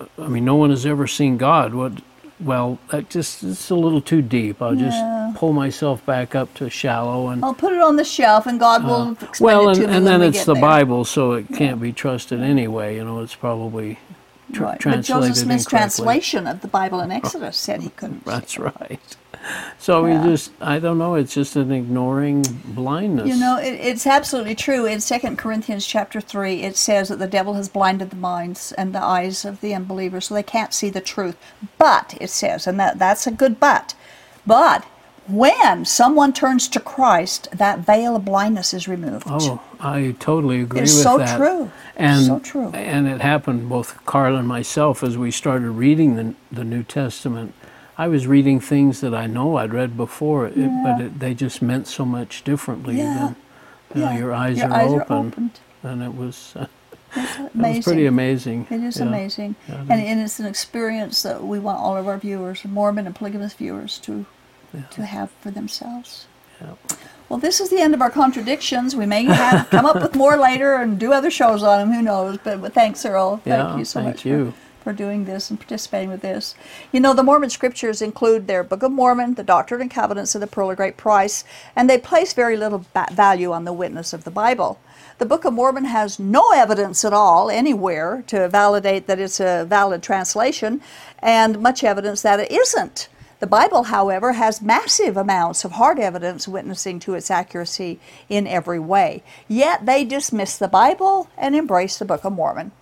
uh, 0.00 0.06
I 0.18 0.28
mean, 0.28 0.44
no 0.44 0.56
one 0.56 0.70
has 0.70 0.84
ever 0.86 1.06
seen 1.06 1.36
God. 1.36 1.74
What? 1.74 1.92
Well, 2.40 2.78
that 2.90 3.10
just 3.10 3.42
it's 3.42 3.68
a 3.70 3.74
little 3.74 4.00
too 4.00 4.22
deep. 4.22 4.62
I'll 4.62 4.74
Yeah. 4.74 4.88
just 5.30 5.38
pull 5.40 5.52
myself 5.52 6.04
back 6.06 6.34
up 6.34 6.52
to 6.54 6.70
shallow 6.70 7.28
and 7.28 7.44
I'll 7.44 7.54
put 7.54 7.72
it 7.72 7.80
on 7.80 7.96
the 7.96 8.04
shelf 8.04 8.46
and 8.46 8.60
God 8.60 8.84
will 8.84 9.12
explain 9.20 9.56
Uh, 9.56 9.60
well, 9.60 9.68
it 9.68 9.72
and, 9.72 9.74
to 9.74 9.80
me 9.88 9.94
and 9.96 10.04
when 10.04 10.20
then 10.20 10.28
it's 10.28 10.44
the 10.44 10.54
there. 10.54 10.62
Bible, 10.62 11.04
so 11.04 11.32
it 11.32 11.46
can't 11.52 11.80
be 11.80 11.92
trusted 11.92 12.40
anyway. 12.40 12.96
You 12.96 13.04
know, 13.04 13.20
it's 13.20 13.34
probably 13.34 13.98
tr- 14.52 14.64
Right. 14.64 14.80
But 14.82 15.02
Joseph 15.02 15.36
Smith's 15.36 15.66
translation 15.66 16.46
of 16.46 16.60
the 16.60 16.68
Bible 16.68 17.00
in 17.00 17.10
Exodus 17.10 17.56
said 17.56 17.82
he 17.82 17.90
couldn't. 17.90 18.24
see 18.24 18.30
That's 18.30 18.58
right. 18.58 19.00
So 19.78 20.04
Yeah. 20.04 20.22
we 20.24 20.30
just, 20.30 20.50
I 20.60 20.78
don't 20.78 20.98
know. 20.98 21.14
It's 21.14 21.32
just 21.32 21.56
an 21.56 21.70
ignoring 21.72 22.42
blindness. 22.64 23.28
You 23.28 23.36
know, 23.36 23.58
it, 23.58 23.74
it's 23.74 24.06
absolutely 24.06 24.54
true. 24.54 24.84
In 24.84 25.00
Second 25.00 25.38
Corinthians 25.38 25.86
chapter 25.86 26.20
three, 26.20 26.62
it 26.62 26.76
says 26.76 27.08
that 27.08 27.18
the 27.18 27.28
devil 27.28 27.54
has 27.54 27.68
blinded 27.68 28.10
the 28.10 28.16
minds 28.16 28.72
and 28.72 28.94
the 28.94 29.02
eyes 29.02 29.44
of 29.44 29.60
the 29.60 29.74
unbelievers, 29.74 30.26
so 30.26 30.34
they 30.34 30.42
can't 30.42 30.74
see 30.74 30.90
the 30.90 31.00
truth. 31.00 31.36
But 31.78 32.16
it 32.20 32.30
says, 32.30 32.66
and 32.66 32.78
that 32.80 32.98
that's 32.98 33.26
a 33.26 33.30
good 33.30 33.58
but. 33.60 33.94
But 34.46 34.84
when 35.28 35.84
someone 35.84 36.32
turns 36.32 36.68
to 36.68 36.80
Christ, 36.80 37.48
that 37.52 37.80
veil 37.80 38.16
of 38.16 38.24
blindness 38.24 38.72
is 38.74 38.88
removed. 38.88 39.26
Oh, 39.28 39.60
I 39.78 40.14
totally 40.18 40.60
agree 40.62 40.80
It's 40.80 40.94
with 40.94 41.02
so 41.02 41.18
that. 41.18 41.36
true. 41.36 41.70
And 41.96 42.24
So 42.26 42.38
true. 42.38 42.70
and 42.74 43.06
it 43.06 43.20
happened 43.20 43.68
both 43.68 43.98
Earl 44.14 44.36
and 44.36 44.48
myself 44.48 45.02
as 45.02 45.16
we 45.18 45.30
started 45.30 45.70
reading 45.70 46.16
the 46.16 46.34
the 46.50 46.64
New 46.64 46.82
Testament. 46.82 47.54
I 47.98 48.06
was 48.08 48.26
reading 48.26 48.60
things 48.60 49.00
that 49.00 49.12
I 49.12 49.26
know 49.26 49.56
I'd 49.56 49.74
read 49.74 49.96
before, 49.96 50.46
it, 50.46 50.54
but 50.84 51.00
it, 51.00 51.18
they 51.18 51.34
just 51.34 51.60
meant 51.60 51.88
so 51.88 52.04
much 52.04 52.44
differently 52.44 52.96
Yeah. 52.96 53.14
than 53.14 53.36
you 53.94 54.00
know, 54.02 54.10
Yeah. 54.12 54.18
your 54.18 54.32
eyes, 54.34 54.58
Your 54.58 54.68
are, 54.68 54.72
eyes 54.74 54.92
are 54.92 55.02
open, 55.02 55.26
opened. 55.26 55.60
and 55.82 56.02
it 56.02 56.14
was 56.14 56.54
uh, 56.56 56.66
It's 57.16 57.36
it 57.38 57.42
was 57.42 57.50
amazing. 57.54 57.82
pretty 57.82 58.06
amazing. 58.06 58.66
It 58.70 58.82
is 58.84 58.98
yeah. 58.98 59.04
amazing. 59.06 59.56
Yeah, 59.68 59.74
it 59.74 59.90
and, 59.90 60.00
is. 60.02 60.08
and 60.10 60.20
it's 60.20 60.40
an 60.40 60.46
experience 60.46 61.22
that 61.22 61.42
we 61.42 61.58
want 61.58 61.78
all 61.80 61.96
of 61.96 62.06
our 62.06 62.18
viewers, 62.18 62.64
Mormon 62.64 63.06
and 63.06 63.14
polygamous 63.16 63.54
viewers, 63.54 63.98
to 64.00 64.26
to 64.90 65.04
have 65.04 65.30
for 65.40 65.50
themselves. 65.50 66.26
Yeah. 66.60 66.74
Well, 67.28 67.38
this 67.38 67.60
is 67.60 67.68
the 67.68 67.80
end 67.80 67.94
of 67.94 68.00
our 68.02 68.10
contradictions. 68.10 68.96
We 68.96 69.06
may 69.06 69.24
have 69.24 69.68
come 69.70 69.84
up 69.86 70.00
with 70.02 70.16
more 70.16 70.36
later 70.36 70.74
and 70.74 70.98
do 70.98 71.12
other 71.12 71.30
shows 71.30 71.62
on 71.62 71.78
them. 71.78 71.92
Who 71.92 72.02
knows? 72.02 72.38
But, 72.42 72.60
but 72.62 72.72
thanks, 72.72 73.04
Earl. 73.04 73.36
Thank 73.36 73.46
Yeah, 73.46 73.76
you 73.76 73.84
so 73.84 74.00
thank 74.00 74.16
much 74.16 74.24
you. 74.24 74.52
For, 74.82 74.90
for 74.90 74.92
doing 74.94 75.26
this 75.26 75.50
and 75.50 75.60
participating 75.60 76.08
with 76.08 76.22
this. 76.22 76.54
You 76.90 77.00
know, 77.00 77.12
the 77.12 77.22
Mormon 77.22 77.50
scriptures 77.50 78.00
include 78.00 78.46
their 78.46 78.64
Book 78.64 78.82
of 78.82 78.92
Mormon, 78.92 79.34
the 79.34 79.42
Doctrine 79.44 79.82
and 79.82 79.90
Covenants, 79.90 80.34
and 80.34 80.42
the 80.42 80.46
Pearl 80.46 80.70
of 80.70 80.78
Great 80.78 80.96
Price, 80.96 81.44
and 81.76 81.88
they 81.88 81.98
place 81.98 82.32
very 82.32 82.56
little 82.56 82.86
ba- 82.94 83.08
value 83.12 83.52
on 83.52 83.64
the 83.64 83.72
witness 83.74 84.12
of 84.14 84.24
the 84.24 84.30
Bible. 84.30 84.80
The 85.18 85.26
Book 85.26 85.44
of 85.44 85.52
Mormon 85.52 85.84
has 85.84 86.18
no 86.18 86.52
evidence 86.52 87.04
at 87.04 87.12
all 87.12 87.50
anywhere 87.50 88.24
to 88.28 88.48
validate 88.48 89.06
that 89.06 89.18
it's 89.18 89.40
a 89.40 89.66
valid 89.68 90.02
translation, 90.02 90.80
and 91.18 91.60
much 91.60 91.84
evidence 91.84 92.22
that 92.22 92.40
it 92.40 92.50
isn't. 92.50 93.08
The 93.40 93.46
Bible, 93.46 93.84
however, 93.84 94.32
has 94.32 94.60
massive 94.60 95.16
amounts 95.16 95.64
of 95.64 95.72
hard 95.72 96.00
evidence 96.00 96.48
witnessing 96.48 96.98
to 97.00 97.14
its 97.14 97.30
accuracy 97.30 98.00
in 98.28 98.48
every 98.48 98.80
way. 98.80 99.22
Yet 99.46 99.86
they 99.86 100.04
dismiss 100.04 100.58
the 100.58 100.66
Bible 100.66 101.28
and 101.36 101.54
embrace 101.54 101.98
the 101.98 102.04
Book 102.04 102.24
of 102.24 102.32
Mormon. 102.32 102.72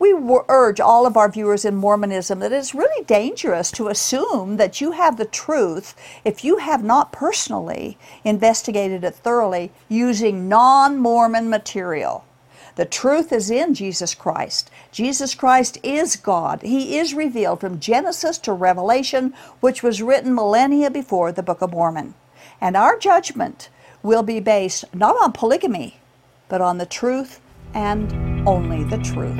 We 0.00 0.14
urge 0.48 0.80
all 0.80 1.06
of 1.06 1.16
our 1.16 1.30
viewers 1.30 1.64
in 1.64 1.76
Mormonism 1.76 2.40
that 2.40 2.52
it's 2.52 2.74
really 2.74 3.04
dangerous 3.04 3.70
to 3.72 3.88
assume 3.88 4.56
that 4.56 4.80
you 4.80 4.92
have 4.92 5.16
the 5.16 5.26
truth 5.26 5.94
if 6.24 6.42
you 6.42 6.56
have 6.56 6.82
not 6.82 7.12
personally 7.12 7.98
investigated 8.24 9.04
it 9.04 9.14
thoroughly 9.14 9.70
using 9.88 10.48
non 10.48 10.98
Mormon 10.98 11.50
material. 11.50 12.24
The 12.76 12.84
truth 12.84 13.32
is 13.32 13.50
in 13.50 13.74
Jesus 13.74 14.14
Christ. 14.14 14.70
Jesus 14.92 15.34
Christ 15.34 15.78
is 15.82 16.16
God. 16.16 16.62
He 16.62 16.98
is 16.98 17.14
revealed 17.14 17.60
from 17.60 17.80
Genesis 17.80 18.38
to 18.38 18.52
Revelation, 18.52 19.34
which 19.60 19.82
was 19.82 20.02
written 20.02 20.34
millennia 20.34 20.90
before 20.90 21.32
the 21.32 21.42
Book 21.42 21.62
of 21.62 21.72
Mormon. 21.72 22.14
And 22.60 22.76
our 22.76 22.98
judgment 22.98 23.68
will 24.02 24.22
be 24.22 24.40
based 24.40 24.84
not 24.94 25.16
on 25.20 25.32
polygamy, 25.32 25.96
but 26.48 26.60
on 26.60 26.78
the 26.78 26.86
truth 26.86 27.40
and 27.74 28.48
only 28.48 28.84
the 28.84 28.98
truth. 28.98 29.36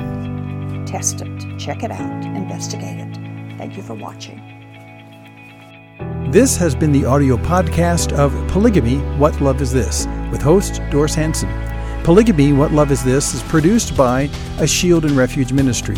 Test 0.87 1.21
it, 1.21 1.59
check 1.59 1.83
it 1.83 1.91
out, 1.91 2.25
investigate 2.25 2.99
it. 2.99 3.57
Thank 3.57 3.77
you 3.77 3.83
for 3.83 3.93
watching. 3.93 4.39
This 6.31 6.55
has 6.57 6.75
been 6.75 6.91
the 6.91 7.05
audio 7.05 7.35
podcast 7.37 8.13
of 8.13 8.31
Polygamy 8.49 8.97
What 9.17 9.39
Love 9.41 9.61
Is 9.61 9.71
This 9.71 10.07
with 10.31 10.41
host 10.41 10.81
Doris 10.89 11.13
Hanson. 11.13 11.70
Polygamy 12.03 12.51
What 12.51 12.71
Love 12.71 12.91
Is 12.91 13.03
This 13.03 13.35
is 13.35 13.43
produced 13.43 13.95
by 13.95 14.27
A 14.57 14.65
Shield 14.65 15.05
and 15.05 15.15
Refuge 15.15 15.53
Ministry. 15.53 15.95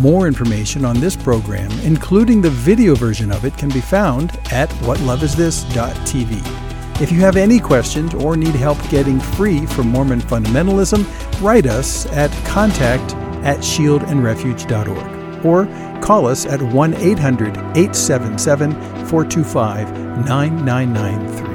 More 0.00 0.26
information 0.26 0.84
on 0.84 0.98
this 0.98 1.14
program, 1.14 1.70
including 1.84 2.42
the 2.42 2.50
video 2.50 2.96
version 2.96 3.30
of 3.30 3.44
it, 3.44 3.56
can 3.56 3.68
be 3.68 3.80
found 3.80 4.36
at 4.50 4.68
whatloveisthis.tv. 4.80 7.00
If 7.00 7.12
you 7.12 7.20
have 7.20 7.36
any 7.36 7.60
questions 7.60 8.14
or 8.14 8.36
need 8.36 8.56
help 8.56 8.78
getting 8.90 9.20
free 9.20 9.64
from 9.66 9.86
Mormon 9.88 10.20
fundamentalism, 10.20 11.06
write 11.40 11.66
us 11.66 12.06
at 12.06 12.32
contact 12.44 13.14
at 13.44 13.58
shieldandrefuge.org 13.58 15.46
or 15.46 15.66
call 16.00 16.26
us 16.26 16.46
at 16.46 16.60
1 16.60 16.94
800 16.94 17.56
877 17.56 18.72
425 19.06 19.92
9993. 20.26 21.47